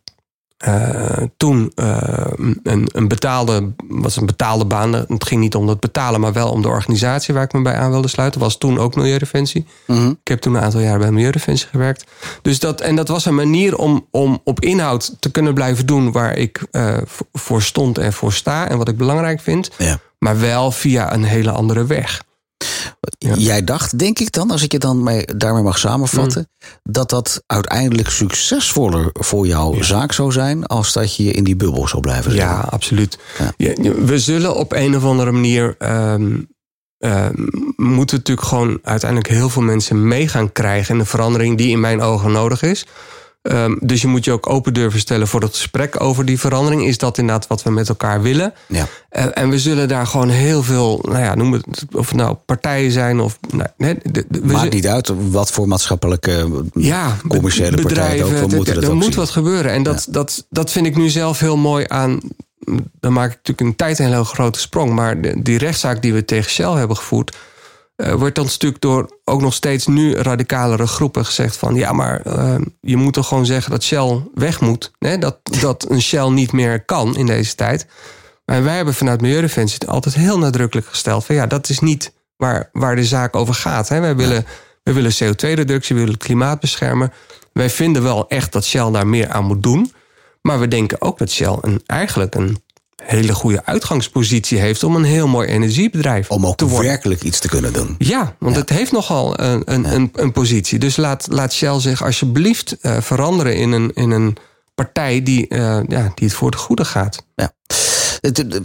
uh, 0.67 1.23
toen 1.37 1.73
uh, 1.75 2.27
een, 2.63 2.89
een 2.93 3.09
betaalde, 3.09 3.73
was 3.89 4.17
een 4.17 4.27
betaalde 4.27 4.65
baan. 4.65 4.93
Het 4.93 5.27
ging 5.27 5.41
niet 5.41 5.55
om 5.55 5.69
het 5.69 5.81
betalen, 5.81 6.21
maar 6.21 6.33
wel 6.33 6.51
om 6.51 6.63
de 6.63 6.69
organisatie 6.69 7.35
waar 7.35 7.43
ik 7.43 7.53
me 7.53 7.63
bij 7.63 7.77
aan 7.77 7.91
wilde 7.91 8.09
sluiten. 8.09 8.41
Was 8.41 8.59
toen 8.59 8.79
ook 8.79 8.95
Milieudefensie. 8.95 9.67
Mm 9.87 9.97
-hmm. 9.97 10.11
Ik 10.11 10.29
heb 10.29 10.41
toen 10.41 10.55
een 10.55 10.63
aantal 10.63 10.81
jaar 10.81 10.99
bij 10.99 11.11
Milieudefensie 11.11 11.69
gewerkt. 11.69 12.05
Dus 12.43 12.59
dat, 12.59 12.81
en 12.81 12.97
dat 12.97 13.09
was 13.09 13.25
een 13.25 13.35
manier 13.35 13.77
om, 13.77 14.07
om 14.11 14.41
op 14.45 14.61
inhoud 14.61 15.17
te 15.21 15.31
kunnen 15.31 15.55
blijven 15.55 15.87
doen 15.87 16.13
waar 16.13 16.37
ik 16.37 16.67
uh, 16.73 16.97
voor 17.33 17.63
stond 17.63 17.99
en 17.99 18.13
voor 18.13 18.33
sta. 18.33 18.69
En 18.69 18.79
wat 18.79 18.89
ik 18.89 18.97
belangrijk 18.97 19.41
vind. 19.41 19.71
Ja. 19.79 19.99
Maar 20.19 20.41
wel 20.41 20.71
via 20.71 21.15
een 21.15 21.25
hele 21.25 21.51
andere 21.51 21.87
weg. 21.87 22.23
Ja. 23.19 23.35
Jij 23.35 23.65
dacht, 23.65 23.99
denk 23.99 24.19
ik 24.19 24.33
dan, 24.33 24.51
als 24.51 24.63
ik 24.63 24.73
je 24.73 24.79
dan 24.79 25.03
mee, 25.03 25.25
daarmee 25.37 25.63
mag 25.63 25.79
samenvatten, 25.79 26.49
mm. 26.59 26.93
dat 26.93 27.11
dat 27.11 27.43
uiteindelijk 27.47 28.11
succesvoller 28.11 29.09
voor 29.13 29.47
jouw 29.47 29.75
ja. 29.75 29.83
zaak 29.83 30.13
zou 30.13 30.33
zijn 30.33 30.67
als 30.67 30.93
dat 30.93 31.17
je 31.17 31.33
in 31.33 31.45
die 31.45 31.57
bubbel 31.57 31.89
zou 31.89 32.03
blijven 32.03 32.31
zitten. 32.31 32.49
Ja, 32.49 32.61
absoluut. 32.61 33.19
Ja. 33.57 33.73
we 34.05 34.19
zullen 34.19 34.57
op 34.57 34.73
een 34.73 34.97
of 34.97 35.05
andere 35.05 35.33
manier. 35.33 35.77
Um, 35.79 36.55
uh, 36.99 37.27
moeten 37.77 38.17
natuurlijk 38.17 38.47
gewoon 38.47 38.79
uiteindelijk 38.83 39.31
heel 39.31 39.49
veel 39.49 39.63
mensen 39.63 40.09
mee 40.09 40.29
gaan 40.29 40.53
krijgen 40.53 40.95
in 40.95 41.01
de 41.01 41.07
verandering 41.07 41.59
die 41.59 41.71
in 41.71 41.81
mijn 41.81 42.01
ogen 42.01 42.33
nodig 42.33 42.63
is. 42.63 42.87
Um, 43.53 43.79
dus 43.83 44.01
je 44.01 44.09
moet 44.09 44.25
je 44.25 44.33
ook 44.33 44.49
open 44.49 44.75
durven 44.75 45.01
stellen 45.01 45.29
voor 45.29 45.41
het 45.41 45.55
gesprek 45.55 46.01
over 46.01 46.25
die 46.25 46.41
verandering. 46.41 46.87
Is 46.87 46.99
dat 46.99 47.19
inderdaad 47.19 47.47
wat 47.47 47.63
we 47.63 47.71
met 47.71 47.89
elkaar 47.89 48.23
willen? 48.23 48.53
Ja. 48.67 48.87
Uh, 49.13 49.25
en 49.35 49.49
we 49.49 49.59
zullen 49.59 49.89
daar 49.89 50.07
gewoon 50.07 50.29
heel 50.29 50.63
veel, 50.63 50.99
nou 51.03 51.19
ja, 51.19 51.35
noem 51.35 51.53
het, 51.53 51.67
of 51.93 52.09
het 52.09 52.17
nou 52.17 52.35
partijen 52.35 52.93
zijn 52.93 53.21
of. 53.21 53.39
Nou, 53.51 53.69
nee, 53.77 53.99
de, 54.03 54.25
de, 54.29 54.41
Maakt 54.45 54.73
niet 54.73 54.87
uit 54.87 55.13
wat 55.31 55.51
voor 55.51 55.69
maatschappelijke, 55.69 56.65
ja, 56.75 57.17
commerciële 57.29 57.77
bedrijven, 57.77 58.19
partijen 58.19 58.43
ook. 58.43 58.51
We 58.51 58.57
moeten 58.57 58.75
er 58.75 58.81
dat 58.81 58.91
ook 58.91 58.97
moet 58.97 59.05
zien. 59.05 59.15
wat 59.15 59.31
gebeuren. 59.31 59.73
En 59.73 59.83
dat, 59.83 60.05
ja. 60.07 60.13
dat, 60.13 60.47
dat 60.51 60.71
vind 60.71 60.87
ik 60.87 60.97
nu 60.97 61.09
zelf 61.09 61.41
heel 61.41 61.57
mooi 61.57 61.85
aan. 61.89 62.21
Dan 63.01 63.13
maak 63.13 63.31
ik 63.31 63.37
natuurlijk 63.37 63.61
een 63.61 63.77
tijd 63.77 63.99
een 63.99 64.13
heel 64.13 64.25
grote 64.25 64.61
sprong. 64.61 64.93
Maar 64.93 65.21
de, 65.21 65.43
die 65.43 65.59
rechtszaak 65.59 66.03
die 66.03 66.13
we 66.13 66.25
tegen 66.25 66.51
Shell 66.51 66.73
hebben 66.73 66.97
gevoerd. 66.97 67.37
Uh, 67.97 68.13
wordt 68.13 68.35
dan 68.35 68.49
stuk 68.49 68.81
door 68.81 69.19
ook 69.25 69.41
nog 69.41 69.55
steeds 69.55 69.87
nu 69.87 70.15
radicalere 70.15 70.87
groepen 70.87 71.25
gezegd 71.25 71.57
van 71.57 71.75
ja, 71.75 71.93
maar 71.93 72.23
uh, 72.27 72.55
je 72.81 72.97
moet 72.97 73.13
toch 73.13 73.29
gewoon 73.29 73.47
zeggen 73.47 73.71
dat 73.71 73.83
Shell 73.83 74.23
weg 74.35 74.61
moet. 74.61 74.93
Hè? 74.99 75.19
Dat, 75.19 75.39
dat 75.61 75.91
een 75.91 76.03
Shell 76.03 76.29
niet 76.29 76.53
meer 76.53 76.85
kan 76.85 77.17
in 77.17 77.27
deze 77.27 77.55
tijd. 77.55 77.87
Maar 78.45 78.63
wij 78.63 78.77
hebben 78.77 78.95
vanuit 78.95 79.21
Milieudefensie 79.21 79.89
altijd 79.89 80.15
heel 80.15 80.39
nadrukkelijk 80.39 80.87
gesteld 80.87 81.25
van 81.25 81.35
ja, 81.35 81.47
dat 81.47 81.69
is 81.69 81.79
niet 81.79 82.13
waar, 82.37 82.69
waar 82.73 82.97
de 82.97 83.05
zaak 83.05 83.37
over 83.37 83.55
gaat. 83.55 83.89
Hè? 83.89 84.01
Wij 84.01 84.17
willen, 84.17 84.47
wij 84.83 84.95
willen 84.95 85.13
CO2-reductie, 85.13 85.95
we 85.95 86.01
willen 86.01 86.15
het 86.15 86.25
klimaat 86.25 86.61
beschermen. 86.61 87.13
Wij 87.53 87.71
vinden 87.71 88.03
wel 88.03 88.29
echt 88.29 88.53
dat 88.53 88.65
Shell 88.65 88.91
daar 88.91 89.07
meer 89.07 89.29
aan 89.29 89.45
moet 89.45 89.63
doen. 89.63 89.93
Maar 90.43 90.61
we 90.61 90.69
denken 90.69 91.01
ook 91.01 91.19
dat 91.19 91.31
Shell 91.31 91.59
een, 91.61 91.83
eigenlijk 91.87 92.35
een 92.35 92.65
hele 93.05 93.35
goede 93.35 93.65
uitgangspositie 93.65 94.59
heeft 94.59 94.85
om 94.85 94.97
een 94.97 95.05
heel 95.05 95.27
mooi 95.29 95.49
energiebedrijf 95.49 96.31
om 96.31 96.47
ook 96.47 96.57
te 96.57 96.65
worden. 96.67 96.89
werkelijk 96.89 97.23
iets 97.23 97.39
te 97.39 97.49
kunnen 97.49 97.73
doen. 97.73 97.95
Ja, 97.99 98.35
want 98.39 98.55
Ja. 98.55 98.61
het 98.61 98.71
heeft 98.71 98.93
nogal 98.93 99.41
een, 99.41 99.63
een, 99.65 99.83
Ja. 99.83 99.93
een, 99.93 100.11
een 100.15 100.33
positie. 100.33 100.79
Dus 100.79 100.97
laat, 100.97 101.27
laat 101.31 101.53
Shell 101.53 101.81
zich 101.81 102.05
alsjeblieft 102.05 102.77
eh, 102.81 102.97
veranderen 103.01 103.57
in 103.57 103.73
een, 103.73 103.91
in 103.95 104.11
een 104.11 104.37
partij 104.75 105.23
die, 105.23 105.49
eh, 105.49 105.59
ja, 105.89 106.13
die 106.15 106.29
het 106.29 106.33
voor 106.33 106.51
het 106.51 106.61
goede 106.61 106.85
gaat. 106.85 107.25
Het- 108.21 108.61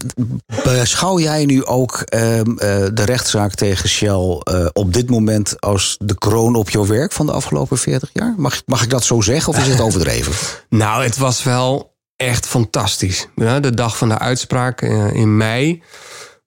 Beschouw 0.63 1.19
jij 1.19 1.45
nu 1.45 1.65
ook 1.65 2.01
ehm, 2.01 2.51
eh, 2.57 2.85
de 2.93 3.03
rechtszaak 3.05 3.53
tegen 3.53 3.89
Shell 3.89 4.41
op 4.73 4.93
dit 4.93 5.09
moment 5.09 5.61
als 5.61 5.95
de 5.99 6.17
kroon 6.17 6.55
op 6.55 6.69
jouw 6.69 6.85
werk 6.85 7.11
van 7.11 7.25
de 7.25 7.31
afgelopen 7.31 7.77
40 7.77 8.09
jaar? 8.13 8.33
Mag, 8.37 8.61
mag 8.65 8.83
ik 8.83 8.89
dat 8.89 9.03
zo 9.03 9.21
zeggen 9.21 9.53
of 9.53 9.59
is 9.59 9.67
het 9.67 9.81
overdreven? 9.87 10.33
Nou, 10.69 11.03
het 11.03 11.17
was 11.17 11.43
wel 11.43 11.90
echt 12.21 12.47
fantastisch. 12.47 13.27
Ja, 13.35 13.59
de 13.59 13.73
dag 13.73 13.97
van 13.97 14.09
de 14.09 14.17
uitspraak 14.19 14.81
eh, 14.81 15.13
in 15.13 15.37
mei 15.37 15.83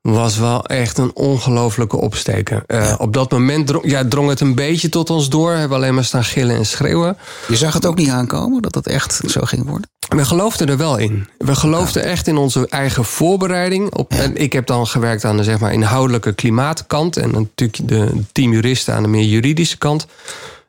was 0.01 0.39
wel 0.39 0.67
echt 0.67 0.99
een 0.99 1.11
ongelofelijke 1.15 1.97
opsteker. 1.97 2.63
Eh, 2.67 2.95
Op 2.99 3.13
dat 3.13 3.31
moment 3.31 3.67
drong, 3.67 3.91
ja, 3.91 4.09
drong 4.09 4.29
het 4.29 4.41
een 4.41 4.55
beetje 4.55 4.89
tot 4.89 5.11
ons 5.11 5.29
door. 5.29 5.53
We 5.53 5.59
hebben 5.59 5.77
alleen 5.77 5.95
maar 5.95 6.05
staan 6.05 6.25
gillen 6.25 6.57
en 6.57 6.67
schreeuwen. 6.67 7.17
Je 7.49 7.57
zag 7.57 7.75
het 7.75 7.87
ook 7.87 7.97
niet 7.97 8.09
aankomen 8.11 8.63
dat 8.63 8.75
het 8.75 8.87
echt 8.87 9.21
zo 9.27 9.41
ging 9.45 9.69
worden? 9.69 9.91
We 10.09 10.25
geloofden 10.25 10.69
er 10.69 10.77
wel 10.77 10.97
in. 10.97 11.29
We 11.39 11.55
geloofden 11.55 12.05
echt 12.05 12.27
in 12.27 12.37
onze 12.37 12.67
eigen 12.69 13.05
voorbereiding. 13.05 13.95
Op, 13.95 14.13
en 14.13 14.37
ik 14.37 14.53
heb 14.53 14.67
dan 14.67 14.87
gewerkt 14.87 15.25
aan 15.25 15.37
de 15.37 15.45
zeg 15.45 15.59
maar, 15.59 15.73
inhoudelijke 15.73 16.33
klimaatkant. 16.33 17.17
En 17.17 17.31
natuurlijk 17.31 17.89
de 17.89 18.23
team 18.33 18.53
juristen 18.53 18.95
aan 18.95 19.03
de 19.03 19.09
meer 19.09 19.25
juridische 19.25 19.79
kant. 19.79 20.07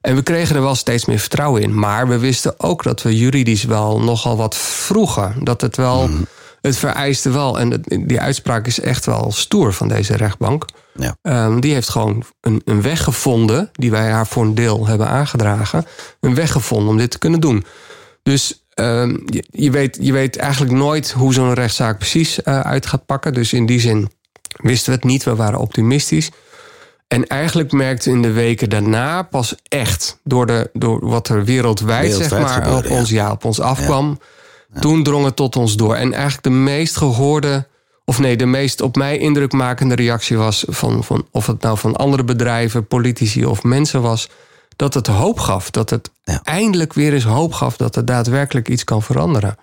En 0.06 0.16
we 0.16 0.22
kregen 0.22 0.56
er 0.56 0.62
wel 0.62 0.76
steeds 0.76 1.06
meer 1.06 1.20
vertrouwen 1.20 1.62
in. 1.62 1.80
Maar 1.80 2.08
we 2.08 2.18
wisten 2.18 2.60
ook 2.60 2.84
dat 2.84 3.02
we 3.02 3.18
juridisch 3.18 3.64
wel 3.64 4.00
nogal 4.00 4.38
wat 4.38 4.56
vroegen. 4.56 5.36
Dat 5.44 5.62
het 5.62 5.78
wel. 5.78 6.10
Het 6.62 6.78
vereiste 6.78 7.30
wel. 7.30 7.60
En 7.60 7.84
die 8.06 8.20
uitspraak 8.20 8.68
is 8.68 8.80
echt 8.80 9.06
wel 9.06 9.32
stoer 9.32 9.74
van 9.74 9.88
deze 9.88 10.16
rechtbank. 10.16 10.66
Ja. 10.96 11.18
Ehm, 11.22 11.60
die 11.60 11.74
heeft 11.74 11.90
gewoon 11.90 12.24
een, 12.42 12.62
een 12.66 12.82
weg 12.82 13.04
gevonden. 13.04 13.70
die 13.72 13.92
wij 13.92 14.10
haar 14.10 14.28
voor 14.28 14.44
een 14.44 14.56
deel 14.56 14.88
hebben 14.88 15.08
aangedragen. 15.08 15.86
Een 16.20 16.36
weg 16.36 16.52
gevonden 16.52 16.90
om 16.90 16.98
dit 16.98 17.12
te 17.12 17.20
kunnen 17.20 17.40
doen. 17.40 17.66
Dus 18.24 18.66
ehm, 18.74 19.18
je, 19.26 19.44
je, 19.52 19.72
weet, 19.72 19.98
je 20.02 20.12
weet 20.12 20.38
eigenlijk 20.38 20.72
nooit 20.72 21.12
hoe 21.12 21.34
zo'n 21.34 21.54
rechtszaak 21.54 21.98
precies 21.98 22.42
eh, 22.42 22.60
uit 22.60 22.86
gaat 22.86 23.06
pakken. 23.06 23.34
Dus 23.34 23.54
in 23.54 23.66
die 23.66 23.80
zin 23.80 24.10
wisten 24.62 24.90
we 24.90 24.96
het 24.96 25.08
niet. 25.08 25.24
We 25.24 25.36
waren 25.36 25.60
optimistisch. 25.60 26.30
En 27.08 27.28
eigenlijk 27.28 27.72
merkte 27.72 28.10
in 28.10 28.22
de 28.22 28.32
weken 28.32 28.70
daarna 28.70 29.22
pas 29.22 29.56
echt 29.68 30.20
door, 30.24 30.46
de, 30.46 30.70
door 30.74 31.08
wat 31.08 31.28
er 31.28 31.44
wereldwijd, 31.44 32.14
zeg 32.14 32.32
maar, 32.32 32.50
gebeurde, 32.50 32.90
op, 32.90 32.98
ons, 32.98 33.10
ja, 33.10 33.32
op 33.32 33.46
ons 33.46 33.60
afkwam. 33.60 34.20
Toen 34.80 35.04
drong 35.04 35.26
het 35.26 35.36
tot 35.36 35.56
ons 35.56 35.76
door. 35.76 35.96
En 35.96 36.14
eigenlijk 36.14 36.44
de 36.44 36.50
meest 36.50 36.98
gehoorde, 36.98 37.68
of 38.06 38.20
nee, 38.20 38.38
de 38.38 38.46
meest 38.46 38.82
op 38.82 38.96
mij 38.96 39.18
indrukmakende 39.18 39.96
reactie 39.96 40.38
was 40.38 40.66
van, 40.68 41.04
van 41.04 41.28
of 41.32 41.48
het 41.48 41.62
nou 41.62 41.78
van 41.78 41.96
andere 41.96 42.24
bedrijven, 42.24 42.88
politici 42.88 43.46
of 43.46 43.64
mensen 43.64 44.02
was, 44.02 44.30
dat 44.76 44.94
het 44.94 45.08
hoop 45.08 45.40
gaf. 45.40 45.70
Dat 45.72 45.90
het 45.90 46.12
Ja. 46.24 46.40
eindelijk 46.44 46.94
weer 46.94 47.14
eens 47.14 47.24
hoop 47.24 47.54
gaf 47.54 47.78
dat 47.78 47.96
er 47.96 48.06
daadwerkelijk 48.06 48.70
iets 48.70 48.84
kan 48.84 49.02
veranderen. 49.02 49.58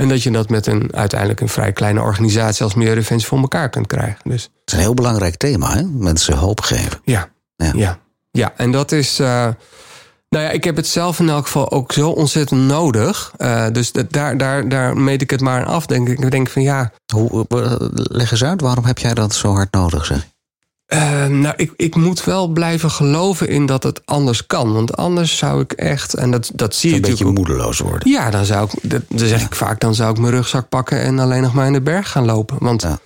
En 0.00 0.08
dat 0.08 0.22
je 0.22 0.30
dat 0.30 0.48
met 0.48 0.66
een 0.66 0.94
uiteindelijk 0.94 1.40
een 1.40 1.48
vrij 1.48 1.72
kleine 1.72 2.00
organisatie 2.00 2.64
als 2.64 2.74
Milieudefensie 2.74 3.28
voor 3.28 3.38
elkaar 3.38 3.68
kunt 3.68 3.86
krijgen. 3.86 4.18
Dus 4.24 4.42
Het 4.42 4.52
is 4.64 4.72
een 4.72 4.78
heel 4.80 4.94
belangrijk 4.94 5.36
thema, 5.36 5.72
hè? 5.72 5.82
Mensen 5.82 6.36
hoop 6.36 6.60
geven. 6.60 7.00
ja. 7.04 7.28
Ja. 7.56 7.72
Ja. 7.74 7.98
ja. 8.30 8.52
en 8.56 8.70
dat 8.72 8.92
is. 8.92 9.18
eh, 9.18 9.48
nou 10.28 10.44
ja, 10.44 10.50
ik 10.50 10.64
heb 10.64 10.76
het 10.76 10.86
zelf 10.86 11.18
in 11.20 11.28
elk 11.28 11.44
geval 11.44 11.70
ook 11.70 11.92
zo 11.92 12.10
ontzettend 12.10 12.60
nodig. 12.60 13.32
Eh, 13.36 13.66
dus 13.72 13.92
dat, 13.92 14.12
daar, 14.12 14.36
daar, 14.38 14.68
daar 14.68 14.96
meet 14.96 15.22
ik 15.22 15.30
het 15.30 15.40
maar 15.40 15.60
aan 15.60 15.66
af. 15.72 15.86
Denk 15.86 16.08
ik. 16.08 16.18
Ik 16.18 16.30
denk 16.30 16.48
van 16.48 16.62
ja. 16.62 16.92
Hoe, 17.14 17.44
eh, 17.48 17.74
leg 17.92 18.30
eens 18.30 18.44
uit, 18.44 18.60
waarom 18.60 18.84
heb 18.84 18.98
jij 18.98 19.14
dat 19.14 19.34
zo 19.34 19.52
hard 19.52 19.72
nodig, 19.72 20.04
zeg? 20.06 20.26
Eh, 20.90 21.26
nou, 21.26 21.54
ik, 21.56 21.72
ik 21.76 21.94
moet 21.96 22.24
wel 22.24 22.48
blijven 22.48 22.90
geloven 22.90 23.48
in 23.48 23.66
dat 23.66 23.82
het 23.82 24.00
anders 24.04 24.46
kan. 24.46 24.72
Want 24.72 24.96
anders 24.96 25.36
zou 25.38 25.60
ik 25.60 25.72
echt. 25.72 26.14
En 26.14 26.30
dat, 26.30 26.50
dat 26.54 26.74
zie 26.74 26.90
je 26.90 26.96
Een 26.96 27.02
beetje 27.02 27.24
moedeloos 27.24 27.78
worden. 27.78 28.10
Ja, 28.10 28.30
dan 28.30 28.44
zou 28.44 28.68
ik. 28.72 28.90
Dat, 28.90 29.02
dan 29.08 29.28
zeg 29.28 29.44
ik 29.44 29.54
vaak. 29.54 29.80
Dan 29.80 29.94
zou 29.94 30.10
ik 30.12 30.18
mijn 30.18 30.32
rugzak 30.32 30.68
pakken 30.68 31.00
en 31.00 31.18
alleen 31.18 31.42
nog 31.42 31.54
maar 31.54 31.66
in 31.66 31.72
de 31.72 31.80
berg 31.80 32.10
gaan 32.10 32.24
lopen. 32.24 32.56
Want. 32.60 32.82
Ja. 32.82 32.88
Dat 32.88 32.98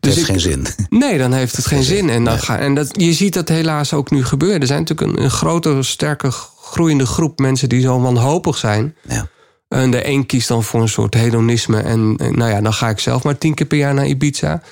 Dus 0.00 0.14
heeft 0.14 0.28
ik- 0.28 0.32
geen 0.34 0.40
zin. 0.40 0.66
Nee, 0.98 1.18
dan 1.18 1.32
heeft 1.32 1.56
het 1.56 1.66
geen 1.66 1.82
zin. 1.82 2.10
En, 2.10 2.24
dan 2.24 2.38
ga, 2.38 2.58
en 2.58 2.74
dat, 2.74 2.88
je 2.92 3.12
ziet 3.12 3.34
dat 3.34 3.48
helaas 3.48 3.92
ook 3.92 4.10
nu 4.10 4.24
gebeuren. 4.24 4.60
Er 4.60 4.66
zijn 4.66 4.78
natuurlijk 4.78 5.16
een, 5.18 5.24
een 5.24 5.30
grote, 5.30 5.82
sterke, 5.82 6.30
groeiende 6.62 7.06
groep 7.06 7.38
mensen 7.38 7.68
die 7.68 7.80
zo 7.80 8.00
wanhopig 8.00 8.56
zijn. 8.56 8.94
Ja. 9.08 9.26
En 9.74 9.90
de 9.90 10.08
een 10.08 10.26
kiest 10.26 10.48
dan 10.48 10.62
voor 10.62 10.80
een 10.80 10.88
soort 10.88 11.14
hedonisme. 11.14 11.80
En, 11.80 12.14
nou 12.16 12.50
ja, 12.50 12.60
dan 12.60 12.72
ga 12.72 12.88
ik 12.88 12.98
zelf 12.98 13.22
maar 13.22 13.38
tien 13.38 13.54
keer 13.54 13.66
per 13.66 13.78
jaar 13.78 13.94
naar 13.94 14.06
Ibiza. 14.06 14.62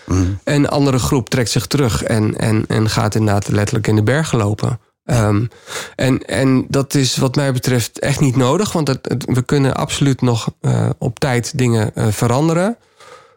En 0.44 0.54
een 0.54 0.68
andere 0.68 0.98
groep 0.98 1.28
trekt 1.28 1.50
zich 1.50 1.66
terug 1.66 2.02
en, 2.02 2.38
en, 2.38 2.64
en 2.68 2.88
gaat 2.90 3.14
inderdaad 3.14 3.48
letterlijk 3.48 3.86
in 3.86 3.96
de 3.96 4.02
bergen 4.02 4.38
lopen. 4.38 4.80
Ehm, 5.04 5.44
en, 5.96 6.24
en 6.26 6.64
dat 6.68 6.94
is 6.94 7.16
wat 7.16 7.36
mij 7.36 7.52
betreft 7.52 7.98
echt 7.98 8.20
niet 8.20 8.36
nodig. 8.36 8.72
Want 8.72 8.88
het, 8.88 8.98
het- 9.08 9.24
we 9.26 9.42
kunnen 9.42 9.74
absoluut 9.74 10.20
nog 10.20 10.48
eh, 10.60 10.88
op 10.98 11.18
tijd 11.18 11.58
dingen 11.58 11.94
eh, 11.94 12.06
veranderen. 12.10 12.76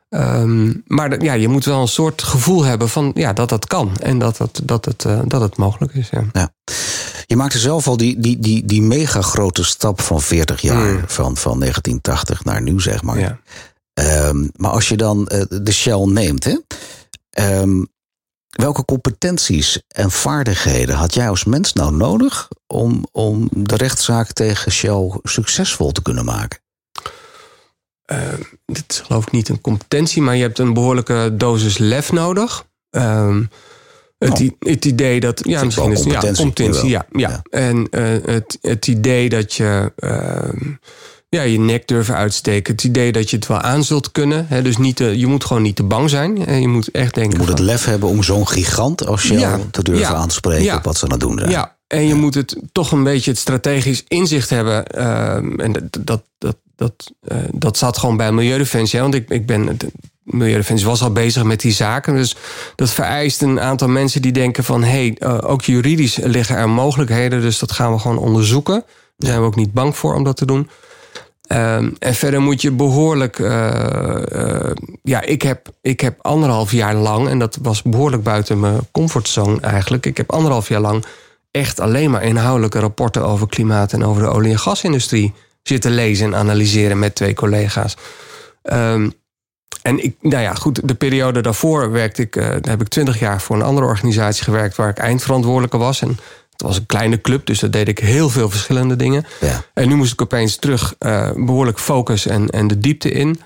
Ehm, 0.09 0.73
maar 0.87 1.23
ja, 1.23 1.33
je 1.33 1.47
moet 1.47 1.65
wel 1.65 1.81
een 1.81 1.87
soort 1.87 2.23
gevoel 2.23 2.63
hebben 2.63 2.89
van 2.89 3.11
ja, 3.13 3.33
dat 3.33 3.49
dat 3.49 3.67
kan. 3.67 3.91
En 4.01 4.19
dat, 4.19 4.37
dat, 4.37 4.61
dat, 4.63 4.85
het, 4.85 5.05
eh, 5.05 5.19
dat 5.25 5.41
het 5.41 5.57
mogelijk 5.57 5.93
is. 5.93 6.09
Ja. 6.11 6.49
Je 7.25 7.35
maakte 7.35 7.59
zelf 7.59 7.87
al 7.87 7.97
die, 7.97 8.19
die, 8.19 8.39
die, 8.39 8.65
die 8.65 8.81
mega 8.81 9.21
grote 9.21 9.63
stap 9.63 10.01
van 10.01 10.21
40 10.21 10.61
jaar, 10.61 11.03
van, 11.07 11.37
van 11.37 11.59
1980 11.59 12.43
naar 12.43 12.61
nu, 12.61 12.81
zeg 12.81 13.01
maar. 13.01 13.19
Ja. 13.19 13.39
Ehm, 13.93 14.47
maar 14.55 14.71
als 14.71 14.89
je 14.89 14.97
dan 14.97 15.27
eh, 15.27 15.41
de 15.61 15.71
Shell 15.71 16.05
neemt, 16.05 16.43
hè, 16.43 16.57
ehm, 17.29 17.83
welke 18.49 18.85
competenties 18.85 19.81
en 19.87 20.11
vaardigheden 20.11 20.95
had 20.95 21.13
jij 21.13 21.29
als 21.29 21.43
mens 21.43 21.73
nou 21.73 21.95
nodig 21.95 22.47
om, 22.67 23.05
om 23.11 23.49
de 23.51 23.75
rechtszaak 23.75 24.31
tegen 24.31 24.71
Shell 24.71 25.19
succesvol 25.23 25.91
te 25.91 26.01
kunnen 26.01 26.25
maken? 26.25 26.59
Ehm, 28.05 28.41
dit 28.65 28.83
is 28.87 28.99
geloof 28.99 29.25
ik 29.25 29.31
niet 29.31 29.49
een 29.49 29.61
competentie, 29.61 30.21
maar 30.21 30.35
je 30.35 30.41
hebt 30.41 30.59
een 30.59 30.73
behoorlijke 30.73 31.33
dosis 31.37 31.77
lef 31.77 32.11
nodig. 32.11 32.65
Het, 34.17 34.41
Oh. 34.41 34.47
het 34.59 34.85
idee 34.85 35.19
dat. 35.19 35.41
Ja, 35.43 35.63
misschien 35.63 35.91
is 35.91 36.03
ja, 36.03 36.19
competentie. 36.35 36.89
Ja, 36.89 37.05
ja. 37.11 37.29
Ja. 37.29 37.41
En 37.49 37.87
eh, 37.91 38.03
het, 38.25 38.57
het 38.61 38.87
idee 38.87 39.29
dat 39.29 39.53
je. 39.53 39.91
ehm, 39.95 40.71
ja, 41.29 41.41
je 41.41 41.59
nek 41.59 41.87
durven 41.87 42.15
uitsteken. 42.15 42.73
Het 42.73 42.83
idee 42.83 43.11
dat 43.11 43.29
je 43.29 43.35
het 43.35 43.47
wel 43.47 43.59
aan 43.61 43.83
zult 43.83 44.11
kunnen. 44.11 44.45
Hè, 44.49 44.61
dus 44.61 44.77
niet 44.77 44.95
te, 44.95 45.17
je 45.19 45.27
moet 45.27 45.45
gewoon 45.45 45.61
niet 45.61 45.75
te 45.75 45.83
bang 45.83 46.09
zijn. 46.09 46.45
En 46.45 46.61
je 46.61 46.67
moet 46.67 46.91
echt 46.91 47.13
denken. 47.13 47.31
Je 47.31 47.37
moet 47.39 47.47
het 47.47 47.57
van- 47.57 47.65
lef 47.65 47.85
hebben 47.85 48.09
om 48.09 48.23
zo'n 48.23 48.47
gigant 48.47 49.05
als 49.07 49.21
Shell 49.21 49.39
Ja, 49.39 49.59
te 49.71 49.83
durven 49.83 50.03
ja, 50.03 50.13
aan 50.13 50.27
te 50.27 50.35
spreken 50.35 50.63
ja. 50.63 50.75
op 50.77 50.83
wat 50.83 50.97
ze 50.97 51.05
aan 51.05 51.11
het 51.11 51.19
doen 51.19 51.37
zijn. 51.37 51.49
Ja, 51.51 51.75
en 51.87 52.07
je 52.07 52.13
moet 52.15 52.33
het 52.33 52.55
toch 52.71 52.91
een 52.91 53.03
beetje 53.03 53.31
het 53.31 53.39
strategisch 53.39 54.03
inzicht 54.07 54.49
hebben. 54.49 54.87
ehm, 54.87 55.59
en 55.59 55.71
dat, 55.71 55.83
dat, 56.05 56.23
dat, 56.37 56.57
dat, 56.75 57.11
eh, 57.21 57.37
dat 57.51 57.77
zat 57.77 57.97
gewoon 57.97 58.17
bij 58.17 58.31
Milieudefensie. 58.31 58.95
hè, 58.99 59.01
Want 59.03 59.15
ik, 59.15 59.29
ik 59.29 59.45
ben. 59.45 59.77
De 60.25 60.37
Milieudefensie 60.37 60.87
was 60.87 61.01
al 61.01 61.11
bezig 61.11 61.43
met 61.43 61.59
die 61.59 61.71
zaken. 61.73 62.15
Dus 62.15 62.35
dat 62.75 62.89
vereist 62.89 63.41
een 63.41 63.59
aantal 63.59 63.87
mensen 63.87 64.21
die 64.21 64.31
denken 64.31 64.63
van... 64.63 64.83
hé, 64.83 64.89
hey, 64.89 65.15
eh, 65.19 65.37
ook 65.41 65.61
juridisch 65.61 66.15
liggen 66.15 66.55
er 66.55 66.69
mogelijkheden. 66.69 67.41
Dus 67.41 67.59
dat 67.59 67.71
gaan 67.71 67.93
we 67.93 67.99
gewoon 67.99 68.17
onderzoeken. 68.17 68.83
Daar 69.17 69.29
zijn 69.29 69.41
we 69.41 69.47
ook 69.47 69.55
niet 69.55 69.73
bang 69.73 69.97
voor 69.97 70.13
om 70.13 70.23
dat 70.23 70.37
te 70.37 70.45
doen. 70.45 70.69
Ehm, 71.47 71.89
en 71.99 72.15
verder 72.15 72.41
moet 72.41 72.61
je 72.61 72.71
behoorlijk. 72.71 73.39
eh, 73.39 74.67
eh, 74.67 74.71
ja, 75.03 75.21
ik 75.21 75.41
heb, 75.41 75.69
ik 75.81 75.99
heb 75.99 76.17
anderhalf 76.21 76.71
jaar 76.71 76.95
lang, 76.95 77.27
en 77.27 77.39
dat 77.39 77.57
was 77.61 77.81
behoorlijk 77.81 78.23
buiten 78.23 78.59
mijn 78.59 78.79
comfortzone 78.91 79.59
eigenlijk. 79.59 80.05
Ik 80.05 80.17
heb 80.17 80.31
anderhalf 80.31 80.67
jaar 80.67 80.81
lang 80.81 81.05
echt 81.51 81.79
alleen 81.79 82.11
maar 82.11 82.23
inhoudelijke 82.23 82.79
rapporten 82.79 83.25
over 83.25 83.47
klimaat 83.47 83.93
en 83.93 84.03
over 84.05 84.21
de 84.21 84.27
olie- 84.27 84.51
en 84.51 84.59
gasindustrie 84.59 85.33
zitten 85.63 85.91
lezen 85.91 86.25
en 86.25 86.35
analyseren 86.35 86.99
met 86.99 87.15
twee 87.15 87.33
collega's. 87.33 87.97
Ehm, 88.61 89.09
en 89.85 90.03
ik, 90.03 90.15
nou 90.21 90.43
ja, 90.43 90.53
goed, 90.53 90.87
de 90.87 90.95
periode 90.95 91.41
daarvoor 91.41 91.91
werkte 91.91 92.21
ik, 92.21 92.35
eh, 92.35 92.47
daar 92.47 92.69
heb 92.69 92.81
ik 92.81 92.87
twintig 92.87 93.19
jaar 93.19 93.41
voor 93.41 93.55
een 93.55 93.61
andere 93.61 93.87
organisatie 93.87 94.43
gewerkt 94.43 94.75
waar 94.75 94.89
ik 94.89 94.97
eindverantwoordelijke 94.97 95.77
was. 95.77 96.01
En 96.01 96.07
het 96.51 96.61
was 96.61 96.77
een 96.77 96.85
kleine 96.85 97.21
club, 97.21 97.45
dus 97.45 97.59
daar 97.59 97.71
deed 97.71 97.87
ik 97.87 97.99
heel 97.99 98.29
veel 98.29 98.49
verschillende 98.49 98.95
dingen. 98.95 99.25
Ja. 99.41 99.63
En 99.73 99.87
nu 99.87 99.95
moest 99.95 100.13
ik 100.13 100.21
opeens 100.21 100.55
terug 100.55 100.95
eh, 100.99 101.29
behoorlijk 101.35 101.79
focus 101.79 102.25
en, 102.25 102.49
en 102.49 102.67
de 102.67 102.77
diepte 102.77 103.11
in. 103.11 103.39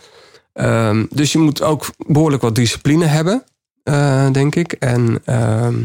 Ehm, 0.54 1.06
dus 1.10 1.32
je 1.32 1.38
moet 1.38 1.62
ook 1.62 1.86
behoorlijk 2.08 2.42
wat 2.42 2.56
discipline 2.56 3.06
hebben, 3.06 3.44
eh, 3.84 4.32
denk 4.32 4.56
ik. 4.56 4.72
En 4.72 5.22
ehm, 5.26 5.76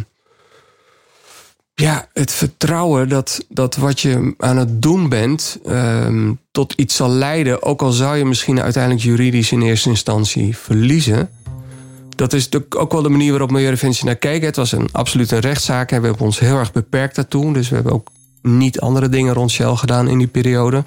ja, 1.75 2.09
het 2.13 2.33
vertrouwen 2.33 3.09
dat, 3.09 3.45
dat 3.49 3.77
wat 3.77 4.01
je 4.01 4.35
aan 4.39 4.57
het 4.57 4.83
doen 4.83 5.09
bent 5.09 5.59
ehm, 5.65 6.33
tot 6.51 6.73
iets 6.73 6.97
zal 6.97 7.09
leiden, 7.09 7.63
ook 7.63 7.83
al 7.83 7.93
zou 7.93 8.17
je 8.17 8.25
misschien 8.25 8.61
uiteindelijk 8.61 9.05
juridisch 9.05 9.53
in 9.53 9.63
eerste 9.63 9.89
instantie 9.89 10.57
verliezen. 10.57 11.31
Dat 12.17 12.33
is 12.33 12.45
natuurlijk 12.45 12.77
ook 12.77 12.93
wel 12.93 13.03
de 13.03 13.09
manier 13.09 13.31
waarop 13.31 13.51
Milieudefensie 13.51 14.05
naar 14.05 14.17
keek. 14.17 14.43
Het 14.43 14.57
was 14.57 14.73
een 14.73 14.89
absoluut 14.93 15.31
een 15.31 15.41
rechtszaak 15.41 15.91
en 15.91 16.01
we 16.01 16.07
hebben 16.07 16.27
ons 16.27 16.39
heel 16.39 16.59
erg 16.59 16.73
beperkt 16.73 17.15
daartoe. 17.15 17.53
Dus 17.53 17.69
we 17.69 17.75
hebben 17.75 17.93
ook 17.93 18.11
niet 18.43 18.81
andere 18.81 19.09
dingen 19.09 19.35
rond 19.35 19.51
Shell 19.51 19.75
gedaan 19.75 20.09
in 20.09 20.19
die 20.19 20.27
periode. 20.27 20.85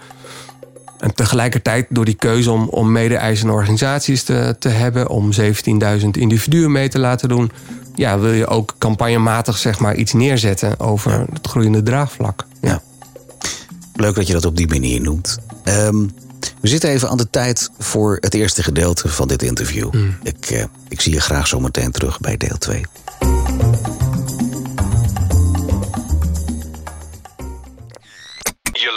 En 1.00 1.14
tegelijkertijd 1.14 1.86
door 1.90 2.06
die 2.06 2.16
keuze 2.16 2.52
om, 2.52 2.68
om 2.68 2.92
mede-eisende 2.92 3.54
organisaties 3.54 4.24
te, 4.24 4.56
te 4.60 4.70
hebben, 4.70 5.10
om 5.10 5.32
17.000 5.42 6.08
individuen 6.12 6.72
mee 6.72 6.90
te 6.90 7.00
laten 7.00 7.30
doen, 7.30 7.52
ja, 7.96 8.20
wil 8.20 8.32
je 8.32 8.48
ook 8.48 8.76
campagnematig 8.78 9.58
zeg 9.58 9.80
maar 9.80 9.96
iets 9.96 10.14
neerzetten 10.14 10.80
over 10.80 11.26
het 11.34 11.48
groeiende 11.48 11.84
draagvlak. 11.84 12.46
Ja. 12.62 12.82
Leuk 13.94 14.16
dat 14.16 14.28
je 14.28 14.34
dat 14.34 14.46
op 14.46 14.58
die 14.58 14.68
manier 14.68 15.02
noemt. 15.02 15.40
Ehm, 15.64 16.06
we 16.62 16.68
zitten 16.68 16.90
even 16.90 17.10
aan 17.10 17.18
de 17.18 17.30
tijd 17.30 17.70
voor 17.80 18.18
het 18.20 18.34
eerste 18.34 18.64
gedeelte 18.64 19.10
van 19.10 19.28
dit 19.28 19.44
interview. 19.44 19.94
Ik, 20.24 20.46
eh, 20.46 20.64
ik 20.88 21.02
zie 21.02 21.14
je 21.14 21.22
graag 21.22 21.48
zo 21.48 21.60
meteen 21.60 21.92
terug 21.92 22.20
bij 22.20 22.38
deel 22.38 22.58
2. 22.58 22.86